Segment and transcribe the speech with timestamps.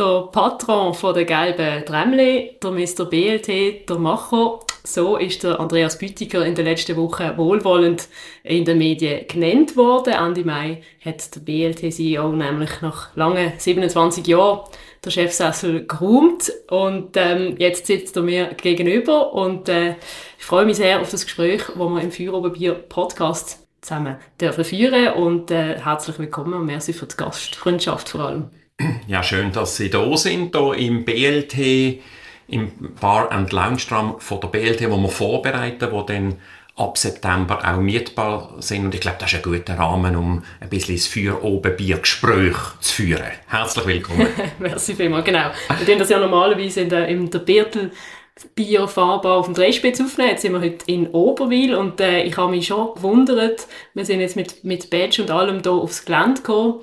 [0.00, 3.04] Der Patron von der gelben Tremle, der Mr.
[3.04, 8.08] BLT, der Macher, so ist der Andreas Büttiger in den letzten Wochen wohlwollend
[8.42, 10.14] in den Medien genannt worden.
[10.14, 14.60] Ende Mai hat der BLT-CEO nämlich nach langen 27 Jahren
[15.04, 19.96] der Chefsessel geräumt und ähm, jetzt sitzt er mir gegenüber und äh,
[20.38, 25.12] ich freue mich sehr auf das Gespräch, wo wir im Feuerobenbier Podcast zusammen dürfen führen
[25.12, 28.59] und äh, herzlich willkommen und merci für die Gastfreundschaft vor allem.
[29.06, 32.00] Ja, schön, dass Sie da sind, hier im BLT,
[32.48, 33.80] im Bar and Lounge
[34.18, 36.36] von der BLT, wo wir vorbereiten, wo dann
[36.76, 38.86] ab September auch mietbar sind.
[38.86, 42.56] Und ich glaube, das ist ein guter Rahmen, um ein bisschen das Feuer oben Biergespräch
[42.80, 43.30] zu führen.
[43.48, 44.28] Herzlich willkommen.
[44.58, 45.50] Merci vielmals, genau.
[45.78, 47.90] Wir tun das ja normalerweise in der, in der Birtel
[48.54, 50.30] Bier fahrbar auf dem Dreispitz aufnehmen.
[50.30, 54.20] Jetzt sind wir heute in Oberwil und äh, ich habe mich schon gewundert, wir sind
[54.20, 56.80] jetzt mit, mit Badge und allem hier aufs Gelände gekommen.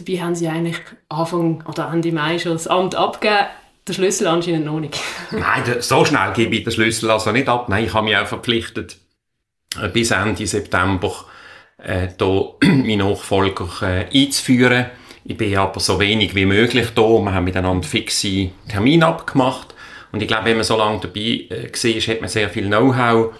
[0.00, 0.76] Dabei haben sie eigentlich
[1.10, 3.46] Anfang oder Ende Mai schon das Amt abgegeben.
[3.86, 4.98] Der Schlüssel anscheinend noch nicht.
[5.30, 7.68] Nein, so schnell gebe ich den Schlüssel also nicht ab.
[7.68, 8.96] Nein, ich habe mich auch verpflichtet,
[9.80, 11.12] äh, bis Ende September
[11.78, 14.86] äh, da meinen Nachfolger äh, einzuführen.
[15.24, 17.02] Ich bin aber so wenig wie möglich da.
[17.02, 19.74] Wir haben miteinander fixe Termine abgemacht.
[20.12, 23.34] Und ich glaube, wenn man so lange dabei äh, war, hat man sehr viel Know-how,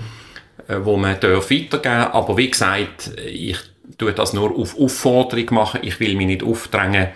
[0.69, 2.14] äh, wo man weitergeben darf.
[2.14, 3.56] Aber wie gesagt, ich
[4.01, 5.81] tue das nur auf Aufforderung machen.
[5.83, 7.09] Ich will mich nicht aufdrängen.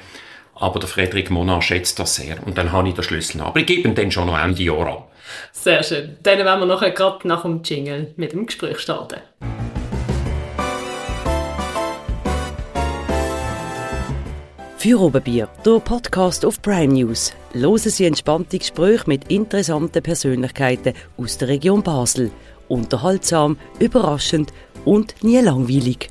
[0.54, 2.36] Aber der Friedrich Monat schätzt das sehr.
[2.46, 3.40] Und dann habe ich den Schlüssel.
[3.40, 5.10] Aber ich gebe ihn dann schon noch Ende Jahr ab.
[5.52, 6.16] Sehr schön.
[6.22, 9.20] Dann werden wir nachher gerade nach dem Jingle mit dem Gespräch starten.
[14.76, 17.32] Für Oberbier, der Podcast auf Prime News.
[17.54, 22.30] Hören Sie entspannte Gespräche mit interessanten Persönlichkeiten aus der Region Basel.
[22.68, 24.52] Unterhaltsam, überraschend
[24.84, 26.10] und nie langweilig.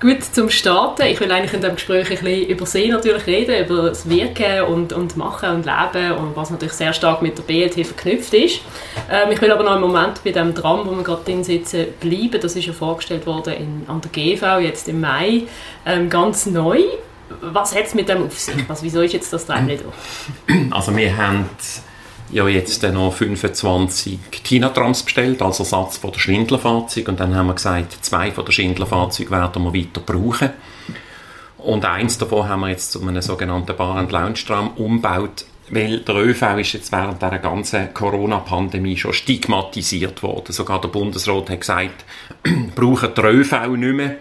[0.00, 1.02] Gut, zum Starten.
[1.02, 4.62] Ich will eigentlich in diesem Gespräch ein bisschen über Sie natürlich reden, über das Wirken
[4.62, 8.62] und, und Machen und Leben und was natürlich sehr stark mit der BLT verknüpft ist.
[9.10, 11.88] Ähm, ich will aber noch einen Moment bei dem Tram, wo wir gerade drin sitzen,
[12.00, 12.40] bleiben.
[12.40, 15.42] Das ist ja vorgestellt worden in, an der GV jetzt im Mai,
[15.84, 16.80] ähm, ganz neu.
[17.42, 18.54] Was hat es mit dem auf sich?
[18.68, 20.54] Also, wieso ist jetzt das Tram nicht da?
[20.74, 21.46] Also wir haben
[22.32, 27.10] ja jetzt noch 25 Tina-Trams bestellt, als Ersatz von der Schwindlerfahrzeuge.
[27.10, 30.50] Und dann haben wir gesagt, zwei von der Schwindlerfahrzeuge werden wir weiter brauchen.
[31.58, 36.16] Und eins davon haben wir jetzt zu einem sogenannten Bar- und Lounge-Tram umgebaut, weil der
[36.16, 40.52] ÖV ist jetzt während der ganzen Corona-Pandemie schon stigmatisiert worden.
[40.52, 42.04] Sogar der Bundesrat hat gesagt,
[42.74, 44.16] brauchen der ÖV nicht mehr.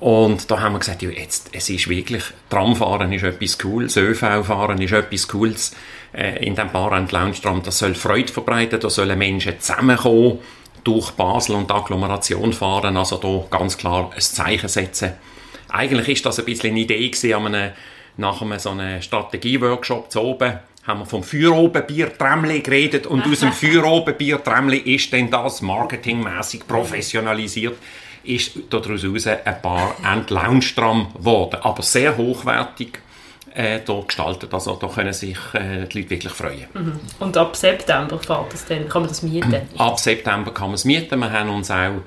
[0.00, 4.80] Und da haben wir gesagt, ja, jetzt, es ist wirklich, Tramfahren ist etwas Cooles, ÖV-Fahren
[4.80, 5.72] ist etwas Cooles
[6.12, 7.62] äh, in dem Bar- und Lounge-Tram.
[7.62, 10.38] Das soll Freude verbreiten, da sollen Menschen zusammenkommen,
[10.84, 15.12] durch Basel und die Agglomeration fahren, also da ganz klar ein Zeichen setzen.
[15.68, 17.72] Eigentlich ist das ein bisschen eine Idee gewesen, an einem,
[18.16, 23.52] nach einem so einem Strategie-Workshop zu oben, haben wir vom Feuerobenbier-Tremli geredet und aus dem
[23.52, 27.76] Feuerobenbier-Tremli ist dann das marketingmäßig professionalisiert
[28.24, 33.00] ist daraus ein paar End-Lounge-Tram geworden, aber sehr hochwertig
[33.54, 34.52] äh, hier gestaltet.
[34.52, 36.66] Also da können sich äh, die Leute wirklich freuen.
[36.74, 37.00] Mhm.
[37.20, 39.68] Und ab September fährt das dann, kann man das mieten?
[39.78, 41.18] Ab September kann man es mieten.
[41.18, 42.02] Wir haben uns auch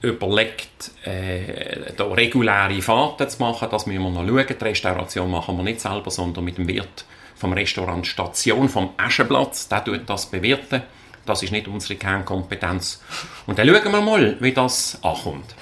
[0.00, 3.68] überlegt, äh, da reguläre Fahrten zu machen.
[3.70, 4.46] Das müssen wir noch schauen.
[4.48, 7.04] Die Restauration machen wir nicht selber, sondern mit dem Wirt
[7.34, 9.68] vom Restaurant Station, vom Aschenplatz.
[9.68, 10.82] Der tut das bewirten.
[11.28, 13.02] Das ist nicht unsere Kernkompetenz.
[13.46, 15.54] Und dann schauen wir mal, wie das ankommt.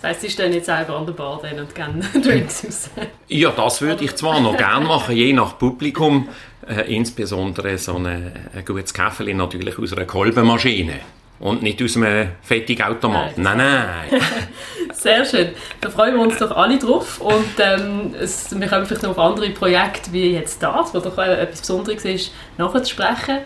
[0.00, 2.90] Das heisst, Sie stehen jetzt selber an der Bar und gerne Drinks raus?
[3.26, 6.28] Ja, das würde ich zwar noch gerne machen, je nach Publikum.
[6.68, 8.32] Äh, insbesondere so ein
[8.64, 11.00] gutes Kaffee natürlich aus einer Kolbenmaschine.
[11.40, 13.36] Und nicht aus einem fettigen Automat.
[13.38, 14.20] Nein, nein.
[14.92, 15.48] Sehr schön.
[15.80, 17.20] Da freuen wir uns doch alle drauf.
[17.20, 21.18] Und ähm, es, wir kommen vielleicht noch auf andere Projekte wie jetzt das, was doch
[21.18, 23.38] etwas Besonderes ist, nachzusprechen.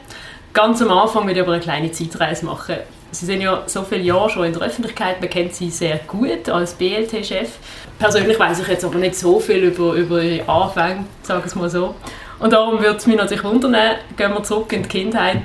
[0.53, 2.77] Ganz am Anfang will ich aber eine kleine Zeitreise machen.
[3.11, 6.49] Sie sind ja so viele Jahre schon in der Öffentlichkeit, man kennt Sie sehr gut
[6.49, 7.51] als BLT-Chef.
[7.99, 11.69] Persönlich weiß ich jetzt aber nicht so viel über, über Ihre Anfänge, sagen es mal
[11.69, 11.95] so.
[12.39, 15.43] Und darum würde es mich natürlich wundern, gehen wir zurück in die Kindheit.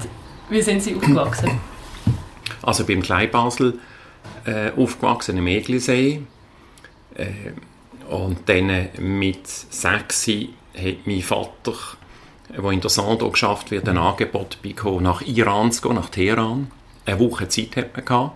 [0.49, 1.59] Wie sind Sie aufgewachsen?
[2.61, 3.79] Also beim Kleinbasel
[4.45, 6.21] äh, aufgewachsen, im Eglisee.
[7.15, 7.25] Äh,
[8.09, 11.73] und dann mit sechs hat mein Vater
[12.55, 16.71] wo in der Sando geschafft wird, ein Angebot bekommen, nach Iran zu gehen, nach Teheran.
[17.05, 18.35] Eine Woche Zeit hat man gehabt.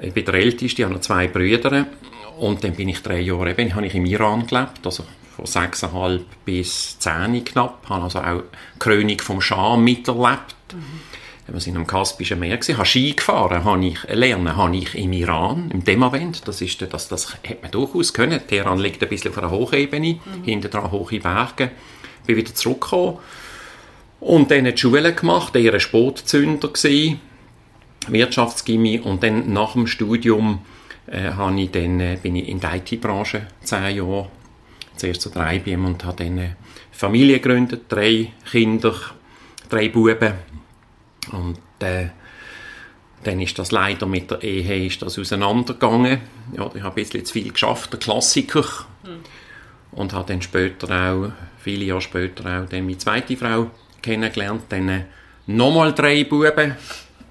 [0.00, 1.86] Ich bin der Älteste, ich habe noch zwei Brüder.
[2.38, 5.04] Und dann bin ich drei Jahre eben, habe ich im Iran gelebt, also
[5.36, 7.88] von 6,5 bis 10 knapp.
[7.88, 8.42] Habe also auch
[8.74, 10.56] die Krönung vom Schah miterlebt.
[10.72, 11.00] Mhm.
[11.52, 15.12] Wir sind am Kaspischen Meer gewesen, habe Ski gefahren, habe ich lernen, habe ich im
[15.12, 18.40] Iran, im Demavent, das ist, das, das hat man durchaus können.
[18.46, 20.44] Teheran liegt ein bisschen auf einer Hochebene, mhm.
[20.44, 21.72] hinten dran hohe Berge.
[22.34, 23.18] Bin wieder zurückgekommen
[24.20, 27.20] und dann die Schule gemacht, eher Sportzünder gewesen,
[28.08, 30.60] Wirtschaftsgymnasium und dann nach dem Studium
[31.06, 34.28] äh, ich dann, äh, bin ich in der IT-Branche zehn Jahre,
[34.96, 36.56] zuerst zu drei IBM und habe dann eine
[36.92, 38.94] Familie gegründet, drei Kinder,
[39.68, 40.34] drei Buben
[41.32, 42.08] und äh,
[43.22, 46.20] dann ist das leider mit der Ehe ist das auseinandergegangen.
[46.56, 48.64] Ja, ich habe ein bisschen zu viel geschafft, der Klassiker.
[49.02, 49.20] Mhm.
[49.92, 53.70] Und habe dann später auch, viele Jahre später auch dann meine zweite Frau
[54.02, 54.62] kennengelernt.
[54.68, 55.04] Dann äh,
[55.46, 56.76] nochmal drei Buben,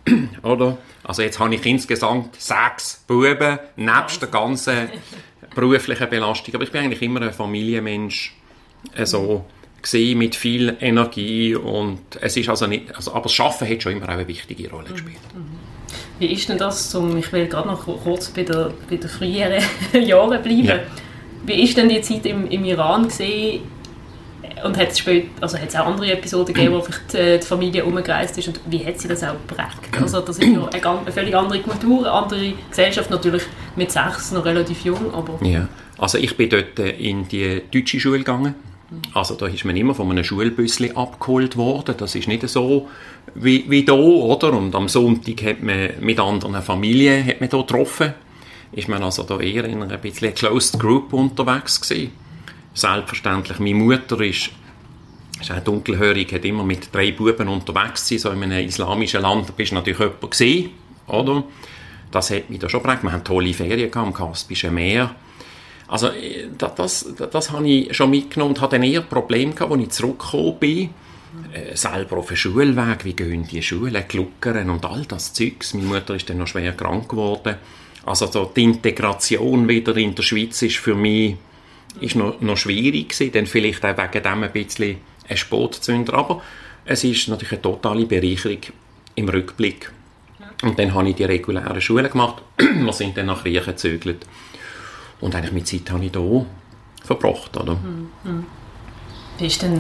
[0.44, 0.78] oder?
[1.04, 4.90] Also jetzt habe ich insgesamt sechs Buben, nebst der ganzen
[5.56, 6.56] beruflichen Belastung.
[6.56, 8.36] Aber ich bin eigentlich immer ein Familienmensch,
[8.96, 9.46] äh, so
[9.82, 13.94] gesehen mit viel Energie und es ist also nicht, also, aber das Schaffen hat schon
[13.94, 15.18] immer auch eine wichtige Rolle gespielt.
[16.20, 19.64] Wie ist denn das zum, ich will gerade noch kurz bei der, bei der früheren
[20.06, 20.66] Jahren bleiben.
[20.66, 20.80] Ja.
[21.46, 23.62] Wie ist denn die Zeit im, im Iran gesehen?
[24.64, 25.06] Und hat es
[25.40, 29.08] also auch andere Episoden gegeben, wo vielleicht die Familie umgereist ist und wie hat sie
[29.08, 30.02] das auch geprägt?
[30.02, 33.44] Also das ist ja eine, eine völlig andere Kultur, eine andere Gesellschaft, natürlich
[33.78, 35.40] mit sechs noch relativ jung, aber...
[35.46, 38.56] Ja, also ich bin dort in die deutsche Schule gegangen.
[39.14, 41.96] Also da ist man immer von einem Schulbüssli abgeholt worden.
[41.98, 42.88] Das ist nicht so
[43.36, 44.54] wie, wie hier, oder?
[44.54, 48.14] Und am Sonntag hat man mit anderen Familien hat man hier getroffen.
[48.72, 52.12] Ist man also da eher in einer bisschen Closed Group unterwegs gewesen
[52.74, 53.60] selbstverständlich.
[53.60, 54.50] Meine Mutter ist,
[55.40, 59.50] ist auch dunkelhörig, hat immer mit drei Buben unterwegs gewesen, so in einem islamischen Land.
[59.50, 60.72] Da bist du natürlich jemand gesehen,
[61.08, 61.44] oder?
[62.12, 63.04] Das hat mich da schon geprägt.
[63.04, 65.16] Wir haben tolle Ferien gehabt am Kaspischen Meer.
[65.88, 66.10] Also,
[66.58, 69.90] das, das, das habe ich schon mitgenommen und hatte dann eher Probleme gehabt, als ich
[69.90, 70.90] zurückgekommen bin.
[71.54, 75.74] Äh, selber auf den Schulweg, wie gehen die Schulen, gluckern und all das Zeugs.
[75.74, 77.56] Meine Mutter ist dann noch schwer krank geworden.
[78.06, 81.36] Also so die Integration wieder in der Schweiz ist für mich
[82.00, 84.98] ist noch, noch schwierig gewesen, dann vielleicht auch wegen dem ein bisschen
[85.28, 86.42] ein Spotzünder, aber
[86.86, 88.60] es ist natürlich eine totale Bereicherung
[89.16, 89.92] im Rückblick.
[90.64, 94.26] Und dann habe ich die regulären Schulen gemacht, wir sind dann nach Riechen gezögert
[95.22, 96.46] und eigentlich mit Zeit habe ich hier
[97.04, 97.76] verbracht, oder?
[97.76, 98.46] Mhm.
[99.38, 99.80] Wie ist denn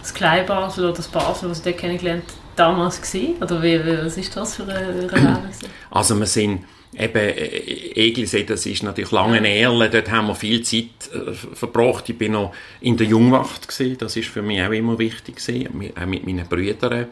[0.00, 2.24] das Kleinbasel oder das Basel, was du dort kennengelernt
[2.56, 3.36] damals gewesen?
[3.40, 5.38] Oder wie, was ist das für eine Leben?
[5.90, 6.64] Also wir sind
[6.98, 12.08] eben äh, Eglisee, das ist natürlich lange Erle, dort haben wir viel Zeit äh, verbracht.
[12.08, 15.92] Ich bin noch in der Jungwacht gewesen, das ist für mich auch immer wichtig gewesen,
[15.96, 17.06] auch mit meinen Brüdern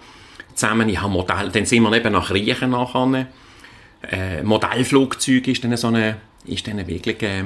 [0.55, 0.89] zusammen.
[0.89, 3.27] Ich habe Modell, dann sind wir eben nach Riechen nachher.
[4.11, 7.45] Äh, Modellflugzeug ist dann so eine, ist dann wirklich äh,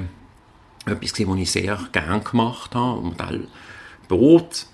[0.87, 4.67] etwas gewesen, was ich sehr gerne gemacht habe, Modellboot.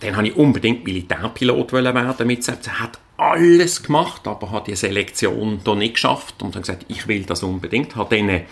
[0.00, 5.74] Dann habe ich unbedingt Militärpilot werden mit hat alles gemacht, aber hat die Selektion da
[5.74, 7.94] nicht geschafft und dann gesagt, ich will das unbedingt.
[7.96, 8.42] Hat dann einen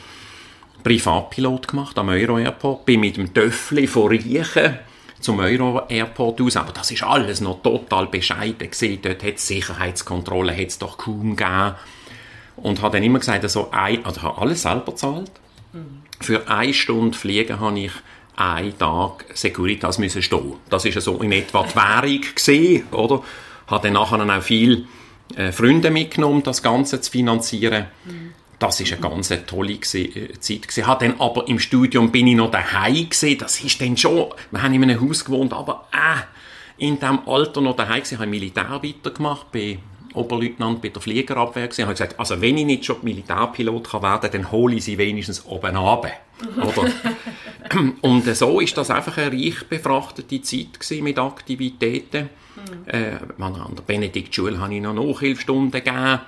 [0.82, 4.78] Privatpilot gemacht am Euro Airport, bin mit dem Töffel von Riechen
[5.20, 8.98] zum Euro Airport aus, aber das ist alles noch total bescheiden gewesen.
[9.02, 11.74] Dort hat es Sicherheitskontrolle hat's doch kaum gegeben.
[12.56, 15.30] Und hat dann immer gesagt, also ein, also habe alles selber bezahlt.
[15.72, 16.02] Mhm.
[16.20, 17.92] Für eine Stunde Fliegen habe ich
[18.36, 20.54] einen Tag Securitas müssen stehen.
[20.68, 23.22] Das ist so in etwa die Währung gesehen, oder?
[23.66, 24.84] Hat dann nachher auch viele
[25.36, 27.86] äh, Freunde mitgenommen, das Ganze zu finanzieren.
[28.04, 28.32] Mhm.
[28.58, 30.86] Das ist eine ganz tolle äh, Zeit gewesen.
[30.86, 33.08] Hat dann aber im Studium bin ich noch daheim.
[33.38, 34.26] Das ist dann schon.
[34.50, 38.02] Wir haben in einem Haus gewohnt, aber äh, in dem Alter noch daheim.
[38.04, 39.78] Ich habe Militär weitergemacht, bin
[40.14, 41.82] Oberleutnant bei der Fliegerabwehr gewesen.
[41.82, 45.44] Habe gesagt, also wenn ich nicht schon Militärpilot kann werden, dann hole ich sie wenigstens
[45.46, 46.12] oben runter.
[46.56, 46.90] Oder?
[48.00, 52.28] Und so ist das einfach eine reich befrachtete Zeit gewesen mit Aktivitäten.
[52.56, 52.88] Mhm.
[52.88, 56.20] Äh, an der Benediktschule habe ich noch Nachhilfestunden gegeben.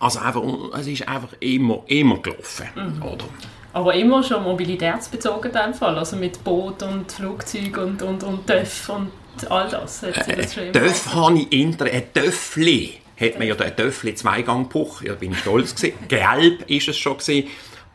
[0.00, 0.42] Also einfach,
[0.78, 2.66] es ist einfach immer, immer gelaufen.
[2.74, 3.02] Mhm.
[3.02, 3.24] Oder?
[3.72, 8.46] Aber immer schon mobilitätsbezogen in dem Fall, also mit Boot und Flugzeug und, und, und
[8.46, 9.10] TÜV und
[9.46, 10.02] all das.
[10.02, 14.14] Hat sie das schon TÜV habe ich inter, ein Töffli hat man ja ein Töffli
[14.14, 15.94] Zweigangpuch, ja, bin ich stolz gewesen.
[16.08, 17.48] Gelb ist es schon gewesen.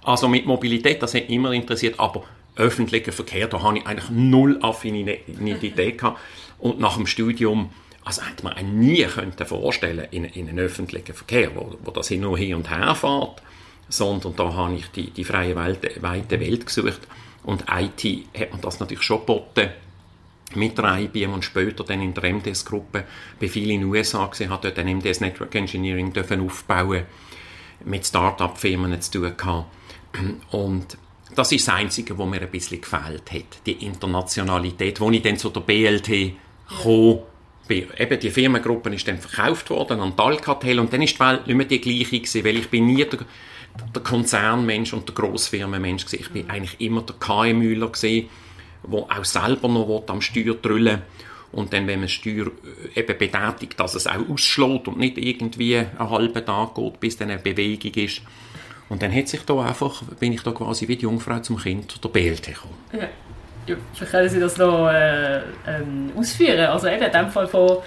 [0.03, 2.23] Also mit Mobilität, das hat mich immer interessiert, aber
[2.55, 6.19] öffentlicher Verkehr, da habe ich eigentlich null Affinität gehabt.
[6.59, 7.69] Und nach dem Studium,
[8.03, 12.37] also hätte man nie können vorstellen in, in einen öffentlichen Verkehr, wo, wo das nur
[12.37, 13.41] hin und her fährt,
[13.87, 17.07] sondern da habe ich die, die freie Welt, weite Welt gesucht.
[17.43, 19.69] Und IT hat man das natürlich schon geboten
[20.55, 23.05] mit IBM und später dann in der MDS-Gruppe
[23.39, 27.03] bei vielen in den USA gesehen, hat dort ein MDS Network Engineering dürfen aufbauen,
[27.85, 29.67] mit Start-up-Firmen zu tun gehabt.
[30.51, 30.97] Und
[31.35, 33.65] das ist das Einzige, was mir ein bisschen gefehlt hat.
[33.65, 36.33] Die Internationalität, wo ich dann zu der BLT
[36.83, 37.19] kam,
[37.69, 41.55] eben die Firmengruppe ist dann verkauft worden an Alcatel und dann ist die Welt nicht
[41.55, 43.19] mehr die gleiche gewesen, weil ich bin nie der,
[43.93, 46.21] der Konzernmensch und der Grossfirmenmensch gewesen.
[46.21, 48.29] Ich bin eigentlich immer der KMÜler gewesen,
[48.85, 51.01] der auch selber noch am Steuer drüllen
[51.51, 55.77] und dann, wenn man Steuer äh, eben betätigt, dass es auch ausschlägt und nicht irgendwie
[55.77, 58.21] einen halben Tag geht, bis dann eine Bewegung ist.
[58.89, 62.03] Und dann hat sich da einfach, bin ich da quasi wie die Jungfrau zum Kind
[62.03, 62.77] der BLT gekommen.
[62.91, 63.07] Ja.
[63.65, 66.65] Ja, vielleicht können Sie das noch äh, ähm, ausführen.
[66.65, 67.77] Also eben in dem Fall von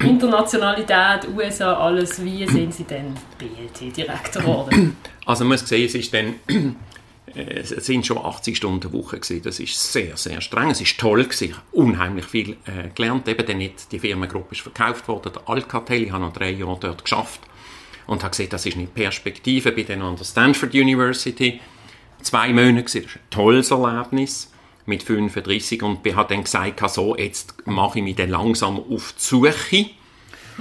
[0.00, 2.22] Internationalität, USA, alles.
[2.22, 4.96] Wie sind Sie denn BLT-Direktor geworden?
[5.24, 6.34] Also man muss sehen, es ist dann
[7.34, 9.42] es sind schon 80 Stunden Woche gewesen.
[9.42, 10.70] Das ist sehr, sehr streng.
[10.70, 11.54] Es ist toll gewesen.
[11.72, 13.28] Unheimlich viel äh, gelernt.
[13.28, 15.32] Eben dann nicht, die Firmengruppe ist verkauft worden.
[15.34, 17.40] Der Alcatel, ich habe noch drei Jahre dort geschafft
[18.06, 19.72] und habe gesehen, das ist nicht Perspektive.
[19.72, 21.60] Bin dann an der Stanford University
[22.22, 23.02] zwei Monate gewesen.
[23.02, 24.52] Das ist ein tolles Erlebnis
[24.86, 29.24] mit 35 und habe dann gesagt, so, jetzt mache ich mich dann langsam auf die
[29.24, 29.90] Suche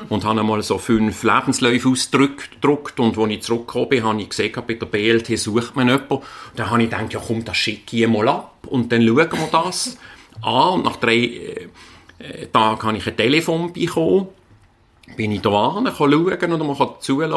[0.09, 2.99] und habe einmal so fünf Lebensläufe ausgedruckt.
[2.99, 6.13] Und als ich zurückgekommen bin, habe ich gesehen, bei der BLT sucht man jemanden.
[6.13, 6.23] Und
[6.55, 8.55] dann habe ich gedacht, ja komm, das schicke ich mal ab.
[8.67, 9.97] Und dann schauen wir das.
[10.41, 11.67] An und nach drei
[12.19, 14.27] äh, Tagen habe ich ein Telefon bekommen,
[15.15, 17.33] bin ich da an, kann schauen oder man kann zuhören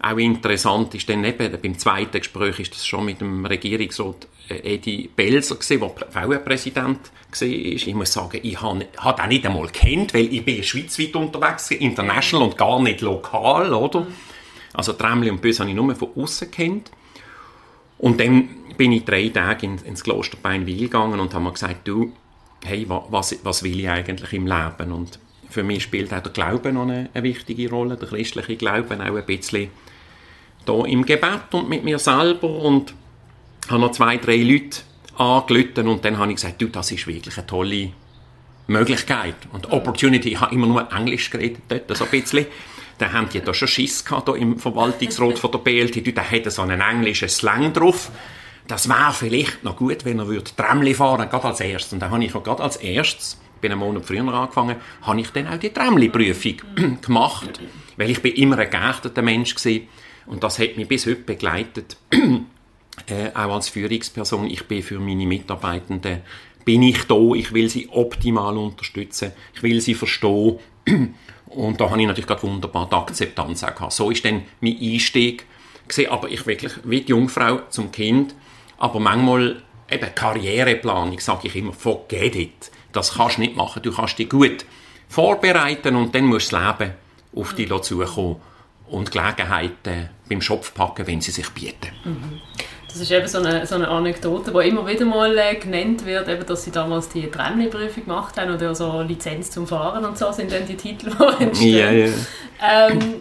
[0.00, 4.74] auch interessant ist dann eben, beim zweiten Gespräch ist das schon mit dem Regierungsrat äh,
[4.74, 6.98] Edi Belser gewesen, der VW-Präsident
[7.40, 7.48] war.
[7.48, 11.70] Ich muss sagen, ich habe hab ihn nicht einmal kennt, weil ich bin schweizweit unterwegs,
[11.70, 14.06] international und gar nicht lokal, oder?
[14.74, 16.90] Also Tremli und Bös habe ich nur von außen kennt.
[17.98, 21.88] Und dann bin ich drei Tage in, ins Kloster Beinwil gegangen und habe mir gesagt,
[21.88, 22.12] du,
[22.64, 24.92] hey, was, was will ich eigentlich im Leben?
[24.92, 25.18] Und
[25.56, 29.16] für mich spielt auch der Glaube noch eine, eine wichtige Rolle, der christliche Glaube auch
[29.16, 29.70] ein bisschen
[30.66, 32.92] da im Gebet und mit mir selber und
[33.70, 34.80] habe noch zwei, drei Leute
[35.16, 37.92] angelötet und dann habe ich gesagt, du, das ist wirklich eine tolle
[38.66, 40.32] Möglichkeit und Opportunity.
[40.32, 42.44] Ich habe immer nur Englisch geredet dort, so ein bisschen.
[42.98, 46.14] Dann haben die da schon Schiss gehabt, im Verwaltungsrat von der BLT.
[46.14, 48.10] Da hätte so einen englischen Slang drauf.
[48.68, 51.94] Das wäre vielleicht noch gut, wenn er würde Tramli fahren, gerade als erstes.
[51.94, 55.48] Und dann habe ich gerade als erstes, bin einen Monat früher angefangen, habe ich dann
[55.48, 56.56] auch die Tramli-Prüfung
[57.02, 57.60] gemacht.
[57.96, 59.88] Weil ich bin immer ein geachteter Mensch gewesen.
[60.26, 64.50] Und das hat mich bis heute begleitet, äh, auch als Führungsperson.
[64.50, 66.22] Ich bin für meine Mitarbeitenden,
[66.64, 70.58] bin ich da, ich will sie optimal unterstützen, ich will sie verstehen.
[71.46, 73.92] Und da habe ich natürlich gerade wunderbar die Akzeptanz auch gehabt.
[73.92, 75.46] So ist dann mein Einstieg
[75.86, 78.34] gesehen, aber ich wirklich wie die Jungfrau zum Kind,
[78.78, 82.70] aber manchmal eben Karriereplanung, sage ich immer, forget it.
[82.96, 83.82] Das kannst du nicht machen.
[83.82, 84.64] Du kannst dich gut
[85.08, 86.94] vorbereiten und dann musst du das Leben
[87.34, 88.36] auf dich zukommen
[88.88, 91.90] und Gelegenheiten beim Schopf packen, wenn sie sich bieten.
[92.04, 92.40] Mhm.
[92.88, 96.28] Das ist eben so eine, so eine Anekdote, die immer wieder mal äh, genannt wird,
[96.28, 100.32] eben, dass sie damals die Tremli-Prüfung gemacht haben oder so Lizenz zum Fahren und so
[100.32, 101.76] sind dann die Titel, die entstehen.
[101.76, 102.88] Ja, ja.
[102.88, 103.20] Ähm,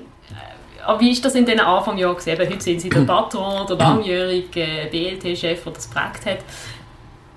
[0.86, 2.40] aber wie ist das in den Anfangsjahren gewesen?
[2.40, 6.38] heute sind Sie der Patron, der langjährige BLT-Chef, der das geprägt hat.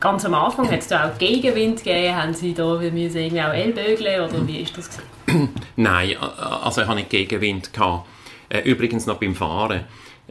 [0.00, 2.14] Ganz am Anfang hat es da auch Gegenwind gegeben.
[2.14, 4.88] Haben Sie da irgendwie auch Ellbögeln oder wie ist das?
[4.88, 5.54] Gewesen?
[5.76, 7.72] Nein, also ich hatte nicht Gegenwind.
[7.72, 8.06] Gehabt.
[8.48, 9.84] Äh, übrigens noch beim Fahren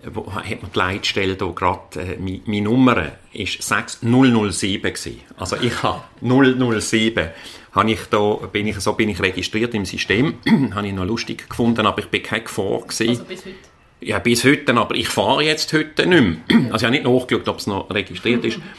[0.03, 5.21] wo, hat man die Leitstelle hier gerade, äh, meine, meine Nummer ist 6007 gewesen.
[5.38, 7.29] Also ich habe 007,
[7.71, 10.36] habe ich da, bin ich, so bin ich registriert im System,
[10.75, 13.09] habe ich noch lustig gefunden, aber ich bin kein Gefahr gewesen.
[13.09, 13.55] Also bis heute?
[14.00, 16.62] Ja, bis heute, aber ich fahre jetzt heute nicht mehr.
[16.71, 18.59] Also ich habe nicht nachgeschaut, ob es noch registriert ist.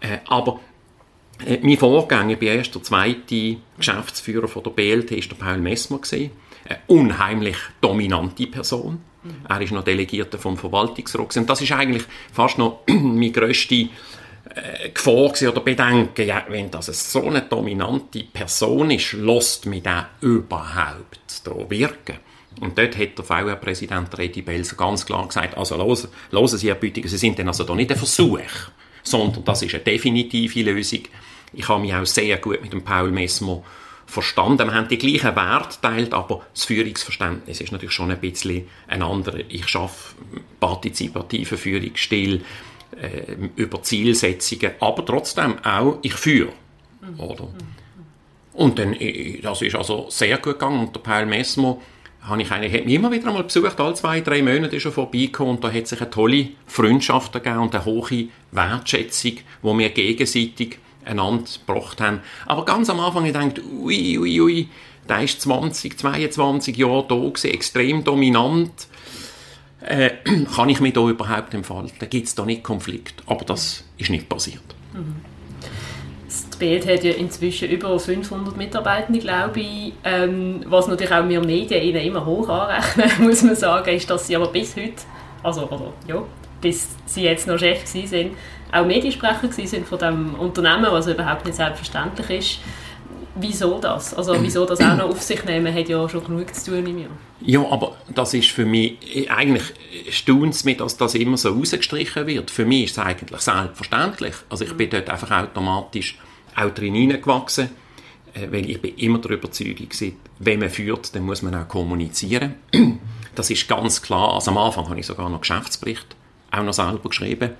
[0.00, 0.60] Äh, aber
[1.46, 5.58] äh, mein Vorgänger, ich bin erst der zweite Geschäftsführer von der BLT, ist der Paul
[5.58, 6.30] Messmer gewesen
[6.70, 9.00] eine unheimlich dominante Person.
[9.22, 9.30] Mhm.
[9.48, 11.36] Er ist noch Delegierter vom Verwaltungsrat.
[11.36, 16.26] Und das ist eigentlich fast noch meine grösste äh, Gefahr oder Bedenken.
[16.26, 22.16] Ja, wenn das so eine dominante Person ist, lässt mich der überhaupt da wirken.
[22.60, 27.08] Und dort hat der VR-Präsident Redi Belser ganz klar gesagt, also hören Sie, Herr Büttiger,
[27.08, 28.38] Sie sind dann also da nicht ein Versuch,
[29.02, 31.00] sondern das ist eine definitive Lösung.
[31.52, 33.62] Ich habe mich auch sehr gut mit dem Paul Messmer
[34.06, 34.68] verstanden.
[34.68, 39.02] Wir haben die gleichen Werte teilt, aber das Führungsverständnis ist natürlich schon ein bisschen ein
[39.02, 39.44] anderes.
[39.48, 40.14] Ich schaffe
[40.58, 42.44] partizipativen Führungsstil
[43.00, 46.52] äh, über Zielsetzungen, aber trotzdem auch, ich führe.
[47.18, 47.48] Oder?
[48.52, 51.78] Und dann, äh, das ist also sehr gut gegangen und der Paul Messmer
[52.22, 55.64] habe ich eigentlich, mich immer wieder einmal besucht, alle zwei, drei Monate er vorbeigekommen und
[55.64, 61.44] da hat sich eine tolle Freundschaft gegeben und eine hohe Wertschätzung, wo wir gegenseitig einander
[61.66, 62.20] gebracht haben.
[62.46, 64.68] Aber ganz am Anfang ich gedacht, ui, ui, ui,
[65.08, 68.70] der ist 20, 22 Jahre da gewesen, extrem dominant.
[69.80, 70.10] äh,
[70.54, 72.08] kann ich mich da überhaupt entfalten?
[72.10, 73.22] Gibt es da nicht Konflikt?
[73.26, 74.62] Aber das ist nicht passiert.
[74.92, 75.29] Mhm.
[76.60, 79.92] Bild hat ja inzwischen über 500 Mitarbeitende, glaube ich.
[80.04, 84.28] Ähm, was natürlich auch wir Medien ihnen immer hoch anrechnen, muss man sagen, ist, dass
[84.28, 84.92] sie aber bis heute,
[85.42, 86.22] also oder, ja,
[86.60, 88.36] bis sie jetzt noch Chef sind,
[88.70, 92.58] auch Mediensprecher sind von dem Unternehmen, was überhaupt nicht selbstverständlich ist.
[93.34, 94.12] Wieso das?
[94.14, 96.98] Also wieso das auch noch auf sich nehmen, hat ja schon genug zu tun im
[96.98, 97.10] Jahr.
[97.40, 98.98] Ja, aber das ist für mich,
[99.30, 99.62] eigentlich
[100.10, 102.50] staunt es mich, dass das immer so rausgestrichen wird.
[102.50, 104.34] Für mich ist es eigentlich selbstverständlich.
[104.50, 106.18] Also ich bin dort einfach automatisch
[106.56, 107.70] auch drin hineingewachsen,
[108.34, 111.68] äh, weil ich bin immer der Überzeugung war, wenn man führt, dann muss man auch
[111.68, 112.54] kommunizieren.
[113.36, 114.34] Das ist ganz klar.
[114.34, 116.16] Also am Anfang habe ich sogar noch Geschäftsbericht
[116.50, 117.52] auch noch selber geschrieben.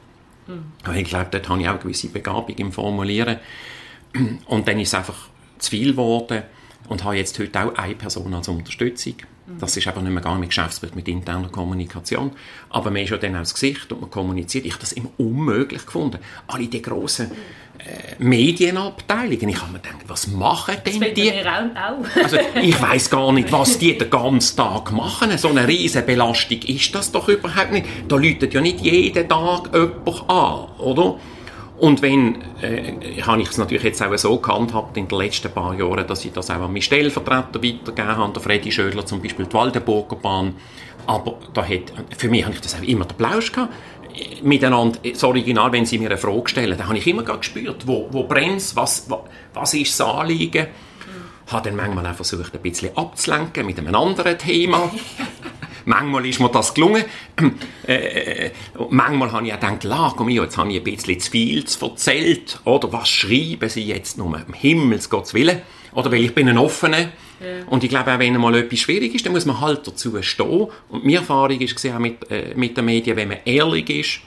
[0.48, 0.94] Mhm.
[0.96, 3.38] Ich glaube, dort habe ich auch eine gewisse Begabung im Formulieren.
[4.46, 5.28] Und dann ist es einfach
[5.58, 6.42] zu viel geworden
[6.88, 9.14] und habe jetzt heute auch eine Person als Unterstützung.
[9.58, 12.32] Das ist aber nicht mehr gar nicht mit Geschäftsbericht, mit interner Kommunikation.
[12.68, 14.64] Aber man ist ja dann auch das Gesicht und man kommuniziert.
[14.64, 16.18] Ich habe das immer unmöglich gefunden.
[16.46, 17.30] Alle die grossen
[18.18, 19.48] Medienabteilungen.
[19.48, 21.32] Ich habe mir gedacht, was machen denn das die?
[21.32, 22.22] Auch.
[22.22, 25.36] Also, ich weiß gar nicht, was die den ganzen Tag machen.
[25.38, 27.86] So eine riesige Belastung ist das doch überhaupt nicht.
[28.08, 31.18] Da läutet ja nicht jeden Tag jemand an, oder?
[31.78, 35.74] Und wenn, äh, habe ich es natürlich jetzt auch so gehandhabt in den letzten paar
[35.74, 39.46] Jahren, dass ich das auch an meine Stellvertreter weitergegeben habe, der Freddy Schödler zum Beispiel,
[39.46, 40.56] die Waldenburger Bahn.
[41.06, 43.72] Aber da hat, für mich habe ich das auch immer den Plausch gehabt.
[44.42, 48.08] Miteinander, das Original, wenn sie mir eine Frage stellen, dann habe ich immer gespürt, wo,
[48.10, 49.20] wo brennt was, was,
[49.54, 50.66] was ist das Anliegen.
[51.46, 54.90] Ich habe dann manchmal auch versucht, ein bisschen abzulenken mit einem anderen Thema.
[55.84, 57.04] Manchmal ist mir das gelungen.
[57.88, 58.50] Äh, äh,
[58.90, 61.86] manchmal habe ich auch gedacht, la, komm jetzt habe ich ein bisschen zu viel zu
[61.86, 62.60] erzählt.
[62.64, 64.26] Oder was schreiben sie jetzt nur?
[64.26, 65.62] Um Himmels Gottes Willen.
[65.92, 66.98] Oder weil ich bin ein Offener.
[67.40, 67.66] Ja.
[67.68, 70.68] Und ich glaube, auch wenn mal etwas schwierig ist, dann muss man halt dazu stehen.
[70.88, 74.20] Und meine Erfahrung ist auch mit, äh, mit den Medien, wenn man ehrlich ist,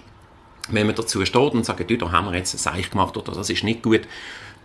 [0.69, 3.49] wenn man dazu steht und sagt, da haben wir jetzt ein Seich gemacht oder das
[3.49, 4.01] ist nicht gut,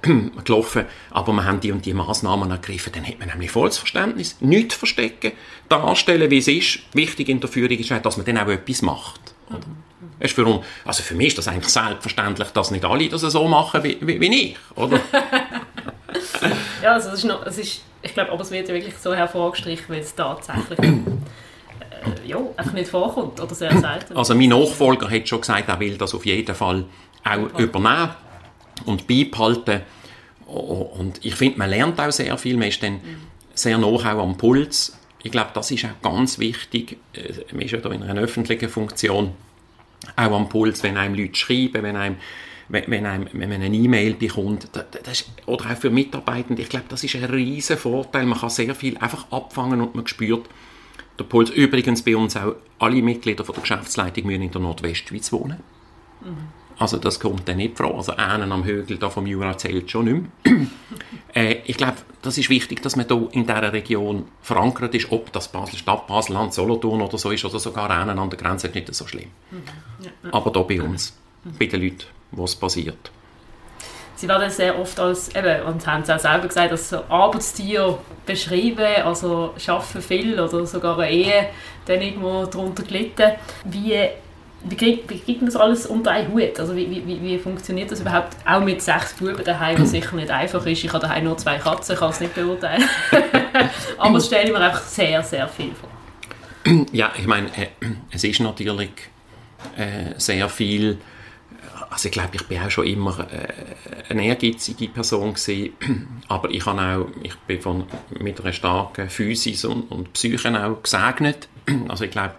[0.44, 4.36] gelaufen, aber wir haben die und die Maßnahmen ergriffen, dann hat man nämlich volles Verständnis,
[4.40, 5.32] nichts verstecken,
[5.68, 6.80] darstellen, wie es ist.
[6.92, 9.20] Wichtig in der Führung ist auch, dass man dann auch etwas macht.
[9.50, 9.60] Oder?
[10.20, 13.48] Ist für, uns, also für mich ist das eigentlich selbstverständlich, dass nicht alle das so
[13.48, 15.00] machen wie, wie, wie ich, oder?
[16.82, 19.14] ja, also es ist, noch, es ist ich glaube, aber es wird ja wirklich so
[19.14, 24.16] hervorgestrichen, weil es tatsächlich äh, ja, einfach nicht vorkommt oder sehr selten.
[24.16, 26.84] Also mein Nachfolger hat schon gesagt, er will das auf jeden Fall
[27.24, 28.10] auch übernehmen
[28.86, 29.82] und beibehalten.
[30.46, 32.56] Und ich finde, man lernt auch sehr viel.
[32.56, 33.00] Man ist dann
[33.54, 34.96] sehr nah auch am Puls.
[35.22, 36.98] Ich glaube, das ist auch ganz wichtig.
[37.12, 39.32] Äh, man ist ja da in einer öffentlichen Funktion
[40.14, 42.16] auch am Puls, wenn einem Leute schreiben, wenn einem
[42.68, 46.86] wenn, einem, wenn man eine E-Mail bekommt, das, ist, oder auch für Mitarbeitende, ich glaube,
[46.88, 48.26] das ist ein riesen Vorteil.
[48.26, 50.46] Man kann sehr viel einfach abfangen und man spürt
[51.18, 51.50] der Puls.
[51.50, 55.58] Übrigens bei uns auch alle Mitglieder von der Geschäftsleitung müssen in der Nordwestschweiz wohnen.
[56.20, 56.58] Mhm.
[56.78, 57.96] Also das kommt dann nicht vor.
[57.96, 60.66] Also einen am Hügel da vom Jura zählt schon nicht mehr.
[61.34, 65.32] äh, ich glaube, das ist wichtig, dass man hier in dieser Region verankert ist, ob
[65.32, 68.94] das Basel-Stadt, Basel-Land, Solothurn oder so ist oder sogar einen an der Grenze, ist nicht
[68.94, 69.30] so schlimm.
[69.50, 70.30] Mhm.
[70.30, 71.58] Aber hier bei uns, mhm.
[71.58, 73.10] bei den Leuten, wo es passiert.
[74.16, 79.02] Sie werden sehr oft als, eben, und haben es auch selber gesagt, als Arbeitstier beschrieben,
[79.04, 81.48] also arbeiten viel oder sogar eine Ehe
[81.86, 83.32] dann irgendwo darunter gelitten.
[83.64, 84.08] Wie
[84.64, 86.58] wie kriegt, wie kriegt man das alles unter einen Hut?
[86.58, 90.30] Also wie, wie, wie funktioniert das überhaupt auch mit sechs Buben daheim, was sicher nicht
[90.30, 90.84] einfach ist.
[90.84, 92.82] Ich habe daheim nur zwei Katzen, ich kann es nicht beurteilen.
[93.98, 95.88] Aber das stelle ich mir einfach sehr, sehr viel vor.
[96.92, 97.68] Ja, ich meine, äh,
[98.10, 98.90] es ist natürlich
[99.76, 100.98] äh, sehr viel
[101.90, 103.52] also ich glaube, ich bin auch schon immer äh,
[104.10, 105.72] eine ehrgeizige Person gewesen,
[106.28, 107.84] aber ich habe auch, ich bin von,
[108.20, 111.48] mit einer starken Physis und, und Psyche auch gesegnet.
[111.88, 112.34] Also ich glaube,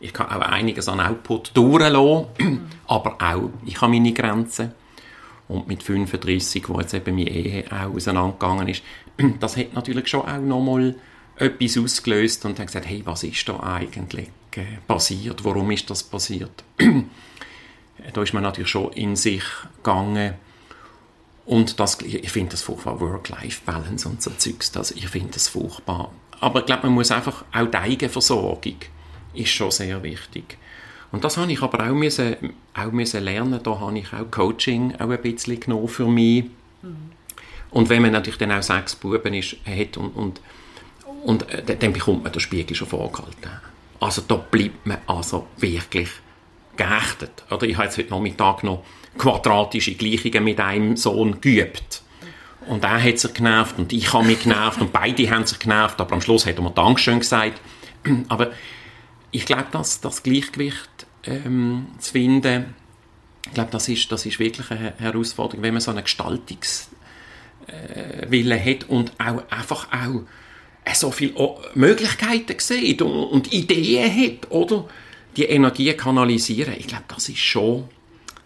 [0.00, 4.72] ich kann auch einiges an Output durchlassen, aber auch, ich habe meine Grenzen.
[5.48, 8.82] Und mit 35, wo jetzt eben meine Ehe auch auseinandergegangen ist,
[9.40, 10.94] das hat natürlich schon auch nochmal
[11.36, 15.44] etwas ausgelöst und hat gesagt, hey, was ist da eigentlich äh, passiert?
[15.44, 16.62] Warum ist das passiert?
[18.12, 19.44] Da ist man natürlich schon in sich
[19.78, 20.34] gegangen.
[21.46, 26.12] Und das, ich finde das furchtbar, Work-Life-Balance und so Zeugs, also ich finde das furchtbar.
[26.40, 28.76] Aber ich glaube, man muss einfach, auch die Eigenversorgung
[29.34, 30.58] ist schon sehr wichtig.
[31.12, 32.36] Und das habe ich aber auch, müssen,
[32.74, 36.44] auch müssen lernen, da habe ich auch Coaching auch ein bisschen genommen für mich.
[36.82, 37.10] Mhm.
[37.70, 40.40] Und wenn man natürlich dann auch sechs Buben ist, hat und, und,
[41.22, 43.50] und äh, dann bekommt man den Spiegel schon vorgehalten.
[43.98, 46.08] Also da bleibt man also wirklich
[46.80, 47.44] geächtet.
[47.50, 48.84] Oder ich habe jetzt heute Nachmittag noch
[49.18, 52.02] quadratische Gleichungen mit einem Sohn geübt.
[52.66, 56.00] Und er hat sich genervt und ich habe mich genervt und beide haben sich genervt,
[56.00, 57.60] aber am Schluss hat er mir Dankeschön gesagt.
[58.28, 58.52] Aber
[59.30, 62.74] ich glaube, dass das Gleichgewicht ähm, zu finden,
[63.46, 66.90] ich glaube, das ist, das ist wirklich eine Herausforderung, wenn man so einen Gestaltungswille
[68.56, 70.22] äh, hat und auch einfach auch
[70.94, 71.34] so viele
[71.74, 74.86] Möglichkeiten sieht und, und Ideen hat, oder?
[75.36, 76.74] Die Energie kanalisieren.
[76.78, 77.88] Ich glaube, das ist schon,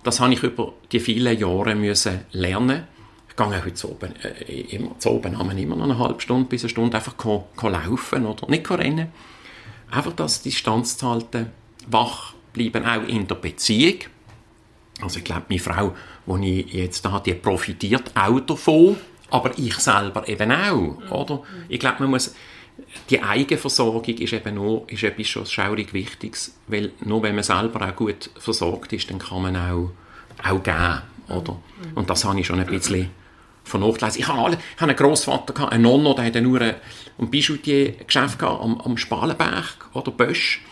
[0.02, 2.84] das habe ich über die vielen Jahre müssen lernen.
[3.28, 6.20] Ich gehe heute zu oben, äh, immer, zu oben haben wir immer noch eine halbe
[6.20, 9.08] Stunde bis eine Stunde einfach ko, ko laufen oder nicht rennen.
[9.90, 11.50] Einfach das Distanz zu halten,
[11.88, 13.98] wach bleiben, auch in der Beziehung.
[15.00, 15.94] Also ich glaube, meine Frau,
[16.26, 18.96] die ich jetzt da die profitiert auch davon
[19.34, 21.42] aber ich selber eben auch, oder?
[21.68, 22.36] Ich glaube, man muss,
[23.10, 27.86] die Eigenversorgung ist eben nur, ist etwas schon schaurig Wichtiges, weil nur wenn man selber
[27.86, 29.90] auch gut versorgt ist, dann kann man auch,
[30.42, 31.56] auch geben, oder?
[31.94, 33.10] Und das habe ich schon ein bisschen
[33.64, 34.24] vernachlässigt.
[34.24, 36.74] Ich habe, alle, ich habe einen Grossvater, einen Nonno, der hatte nur ein,
[37.18, 40.62] ein Bijoutier-Geschäft am, am Spalenberg oder Bösch.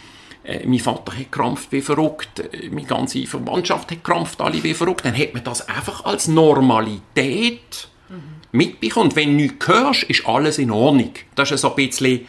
[0.45, 4.75] Äh, mein Vater hat krampft wie verrückt, äh, meine ganze Verwandtschaft hat krampft alle wie
[4.75, 5.05] verrückt.
[5.05, 7.89] Dann hat man das einfach als Normalität
[8.53, 9.17] mitbekommt.
[9.17, 11.13] Wenn du nichts hörst, ist alles in Ordnung.
[11.35, 12.27] Das war so ein bisschen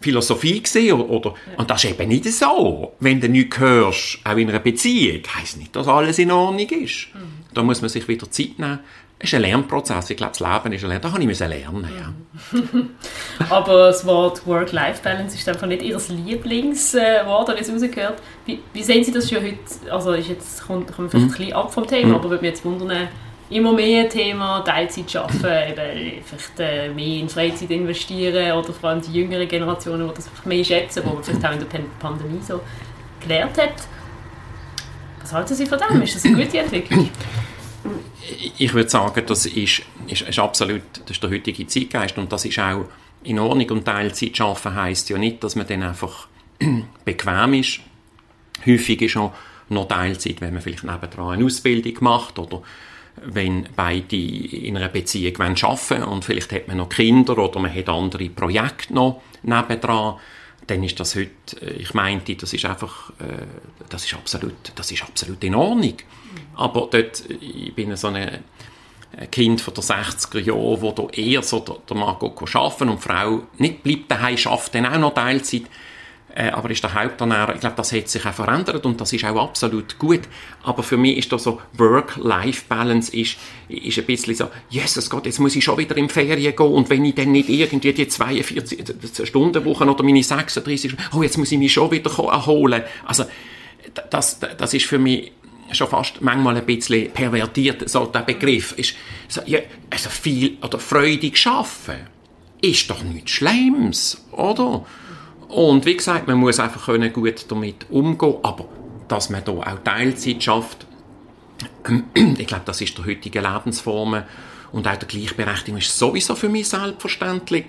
[0.00, 1.58] Philosophie gesehen, oder, ja.
[1.58, 2.92] und das ist eben nicht so.
[3.00, 7.08] Wenn du nichts hörst, auch in einer Beziehung, heisst nicht, dass alles in Ordnung ist.
[7.14, 7.44] Mhm.
[7.54, 8.80] Da muss man sich wieder Zeit nehmen.
[9.18, 10.10] Es ist ein Lernprozess.
[10.10, 11.00] Ich glaube, das Leben ist ein Lernprozess.
[11.00, 13.46] Da habe ich lernen ja.
[13.48, 18.20] Aber das Wort Work-Life-Balance ist einfach nicht Ihr Lieblingswort, wie es rausgehört.
[18.44, 19.90] Wie, wie sehen Sie das schon heute?
[19.90, 21.32] Also ist jetzt, kommt, kommt vielleicht mhm.
[21.32, 22.14] ein bisschen ab vom Thema, mhm.
[22.16, 23.08] aber würde mich jetzt wundern,
[23.50, 29.02] immer mehr Thema Teilzeit arbeiten, eben vielleicht äh, mehr in Freizeit investieren oder vor allem
[29.02, 32.60] die jüngere Generationen, die das mehr schätzen, die man vielleicht auch in der Pandemie so
[33.20, 33.74] gelernt hat.
[35.20, 36.02] Was halten Sie von dem?
[36.02, 37.10] Ist das eine gute Entwicklung?
[38.58, 42.44] Ich würde sagen, das ist, ist, ist absolut das ist der heutige Zeitgeist und das
[42.44, 42.86] ist auch
[43.22, 46.28] in Ordnung und Teilzeit arbeiten heisst ja nicht, dass man dann einfach
[47.04, 47.80] bequem ist.
[48.66, 49.32] Häufig ist auch
[49.68, 52.62] noch Teilzeit, wenn man vielleicht nebendran eine Ausbildung macht oder
[53.26, 57.74] wenn beide in einer Beziehung arbeiten wollen und vielleicht hat man noch Kinder oder man
[57.74, 60.16] hat andere Projekte noch nebendran,
[60.66, 63.44] dann ist das heute, äh, ich meinte, das ist einfach, äh,
[63.88, 65.96] das ist absolut, das ist absolut in Ordnung.
[66.56, 68.44] Aber dort, ich bin so ein
[69.30, 73.42] Kind von der 60er Jahre, wo da eher so der Mann arbeiten und die Frau
[73.58, 75.64] nicht bleibt daheim, schafft dann auch noch Teilzeit
[76.34, 79.24] äh, aber ist der Haupternährer, ich glaube, das hat sich auch verändert und das ist
[79.24, 80.22] auch absolut gut.
[80.64, 83.36] Aber für mich ist da so Work-Life-Balance ist,
[83.68, 86.90] ist ein bisschen so, Jesus Gott, jetzt muss ich schon wieder in Ferien gehen und
[86.90, 91.52] wenn ich dann nicht irgendwie die 42 Stunden Woche oder meine 36, oh, jetzt muss
[91.52, 92.82] ich mich schon wieder erholen.
[93.04, 93.26] Also,
[94.10, 95.30] das, das ist für mich
[95.70, 98.72] schon fast manchmal ein bisschen pervertiert, so der Begriff.
[98.72, 98.96] Ist,
[99.28, 102.14] so, ja, also viel oder freudig schaffen
[102.60, 104.84] ist doch nichts Schlimmes, oder?
[105.54, 108.66] Und wie gesagt, man muss einfach können gut damit umgehen aber
[109.06, 110.86] dass man da auch Teilzeit schafft,
[112.14, 114.24] ich glaube, das ist der heutige Lebensform
[114.72, 117.66] und auch der Gleichberechtigung ist sowieso für mich selbstverständlich.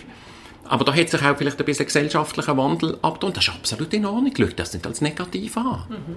[0.67, 3.34] Aber da hat sich auch vielleicht ein bisschen gesellschaftlicher Wandel abgetan.
[3.34, 4.34] Das ist absolut in Ordnung.
[4.36, 5.84] Schau das nicht als negativ an.
[5.88, 6.15] Mhm.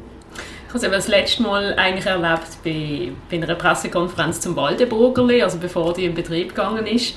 [0.68, 5.92] Ich habe das letzte Mal eigentlich erlebt bei, bei einer Pressekonferenz zum Waldeburgerli, also bevor
[5.92, 7.14] die in Betrieb gegangen ist.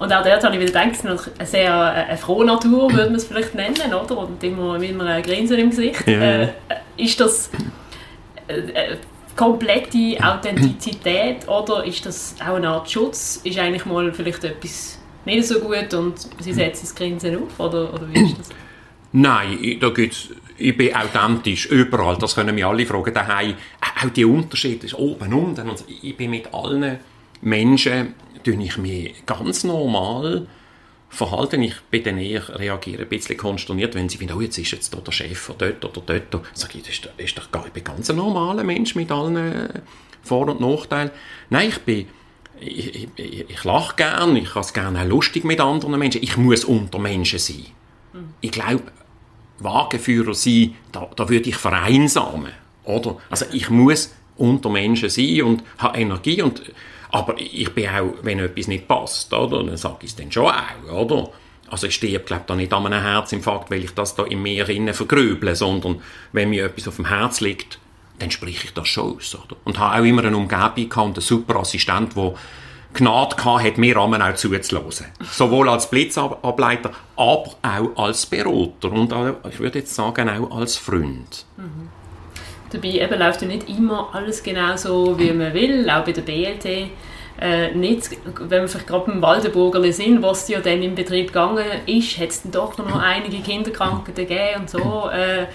[0.00, 3.16] Und auch dort habe ich wieder gedacht, eine sehr äh, eine frohe Natur, würde man
[3.16, 4.16] es vielleicht nennen, oder?
[4.16, 6.08] Und immer mit einem Grinsen im Gesicht.
[6.08, 6.42] Ja.
[6.42, 6.48] Äh,
[6.96, 7.50] ist das
[8.48, 8.96] äh, äh,
[9.36, 13.42] komplette Authentizität oder ist das auch eine Art Schutz?
[13.44, 17.60] Ist eigentlich mal vielleicht etwas nicht so gut und sie setzen das Grinsen auf?
[17.60, 18.48] Oder, oder wie ist das?
[19.12, 23.54] Nein, da gibt's, ich bin authentisch, überall, das können mir alle fragen, daheim.
[24.02, 25.68] Auch die Unterschiede, ist oben, unten.
[25.68, 27.00] Und ich bin mit allen
[27.42, 30.46] Menschen tue ich mich ganz normal
[31.08, 31.62] verhalten.
[31.62, 34.94] Ich bin dann eher reagiere ein bisschen konsterniert, wenn sie finden, oh, jetzt ist jetzt
[34.94, 36.46] da der Chef oder dort oder dort.
[36.54, 39.36] Sag ich, das ist, ist doch gar, ich bin ganz ein normaler Mensch mit allen
[39.36, 39.80] äh,
[40.22, 41.10] Vor- und Nachteilen.
[41.50, 42.06] Nein, ich bin
[42.60, 46.22] ich, ich, ich lache gern, ich habe es gerne auch lustig mit anderen Menschen.
[46.22, 47.66] Ich muss unter Menschen sein.
[48.12, 48.34] Mhm.
[48.40, 48.82] Ich glaube,
[49.58, 52.52] Wagenführer sein, da, da würde ich vereinsamen.
[52.84, 53.16] Oder?
[53.28, 56.62] Also ich muss unter Menschen sein und habe Energie und
[57.12, 60.46] aber ich bin auch, wenn etwas nicht passt, oder, dann sage ich es dann schon
[60.46, 61.28] auch, oder?
[61.68, 64.68] Also ich stehe, glaube da nicht an einem Herzinfarkt, weil ich das da in mir
[64.68, 66.00] innen vergröble, sondern
[66.32, 67.78] wenn mir etwas auf dem Herz liegt,
[68.20, 69.56] dann spreche ich das schon aus, oder?
[69.64, 72.34] Und habe auch immer eine Umgebung gehabt und einen super Assistent, der
[72.94, 75.06] Gnade gehabt hat, mir auch zuzuhören.
[75.32, 80.76] Sowohl als Blitzableiter, aber auch als Berater und auch, ich würde jetzt sagen, auch als
[80.76, 81.44] Freund.
[81.56, 81.88] Mhm.
[82.72, 86.22] Dabei eben läuft ja nicht immer alles genau so, wie man will, auch bei der
[86.22, 86.90] BLT.
[87.40, 91.64] äh, nicht, wenn wir vielleicht gerade beim Waldenburgerli sind, was ja dann im Betrieb gegangen
[91.86, 95.46] ist, hat es dann doch noch einige Kinderkrankheiten gegeben und so, äh,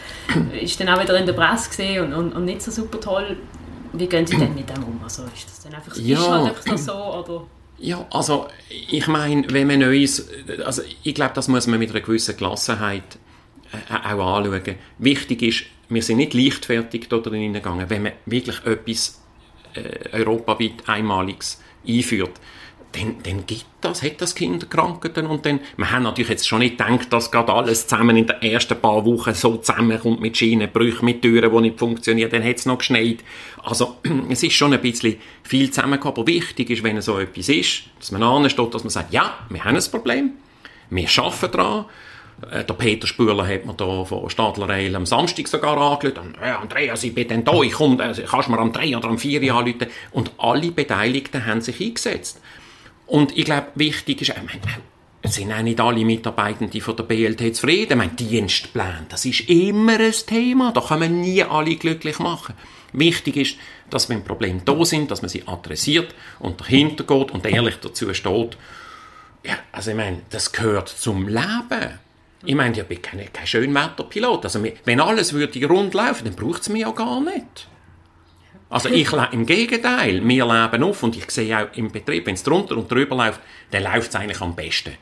[0.64, 3.38] ist dann auch wieder in der Presse gesehen und, und, und, nicht so super toll.
[3.94, 5.00] Wie gehen Sie denn mit dem um?
[5.04, 6.18] Also ist das dann einfach, ja.
[6.18, 7.44] ist halt einfach so, oder?
[7.78, 10.28] Ja, also ich meine, wenn man Neues,
[10.66, 13.04] also ich glaube, das muss man mit einer gewissen Gelassenheit
[13.90, 14.76] auch anschauen.
[14.98, 19.22] Wichtig ist, wir sind nicht leichtfertig da drin gegangen, wenn man wirklich etwas
[19.74, 22.40] äh, europaweit Einmaliges einführt,
[22.96, 26.78] dann, dann gibt das, hat das Kinderkrankheiten und dann, wir haben natürlich jetzt schon nicht
[26.78, 31.22] gedacht, dass gerade alles zusammen in den ersten paar Wochen so zusammenkommt mit Schienenbrüchen, mit
[31.22, 33.18] Türen, die nicht funktionieren, dann hat es noch geschneit.
[33.64, 33.98] Also,
[34.30, 38.12] es ist schon ein bisschen viel zusammengekommen, aber wichtig ist, wenn so etwas ist, dass
[38.12, 40.32] man ansteht, dass man sagt, ja, wir haben ein Problem,
[40.90, 41.88] wir arbeiten daran, äh,
[42.42, 46.36] der Peter Spürler hat mir da von Stadler Rail am Samstag sogar angerufen.
[46.42, 49.08] Ja, Andreas, ich bin dann da, ich komme, äh, kannst du mir am 3 oder
[49.08, 49.88] am 4 anrufen?
[50.12, 52.42] Und alle Beteiligten haben sich eingesetzt.
[53.08, 54.62] Und ich glaube, wichtig ist, ich meine,
[55.22, 57.94] es sind auch nicht alle Mitarbeitenden von der BLT zufrieden.
[57.94, 60.72] Ich meine, Dienstplan, das ist immer ein Thema.
[60.72, 62.54] Da können wir nie alle glücklich machen.
[62.94, 63.58] Wichtig ist,
[63.90, 68.14] dass wenn Probleme da sind, dass man sie adressiert und dahinter geht und ehrlich dazu
[68.14, 68.58] steht.
[69.44, 72.00] Ja, also ich meine, das gehört zum Leben.
[72.46, 74.46] Ich meine, ich bin kein, kein Schönwetterpilot.
[74.46, 77.68] Also, wenn alles würde rund laufen, dann braucht es mich ja gar nicht.
[78.70, 82.44] Also ich im Gegenteil, wir leben auf und ich sehe auch im Betrieb, wenn es
[82.44, 83.40] drunter und drüber läuft,
[83.72, 84.94] dann läuft es eigentlich am besten.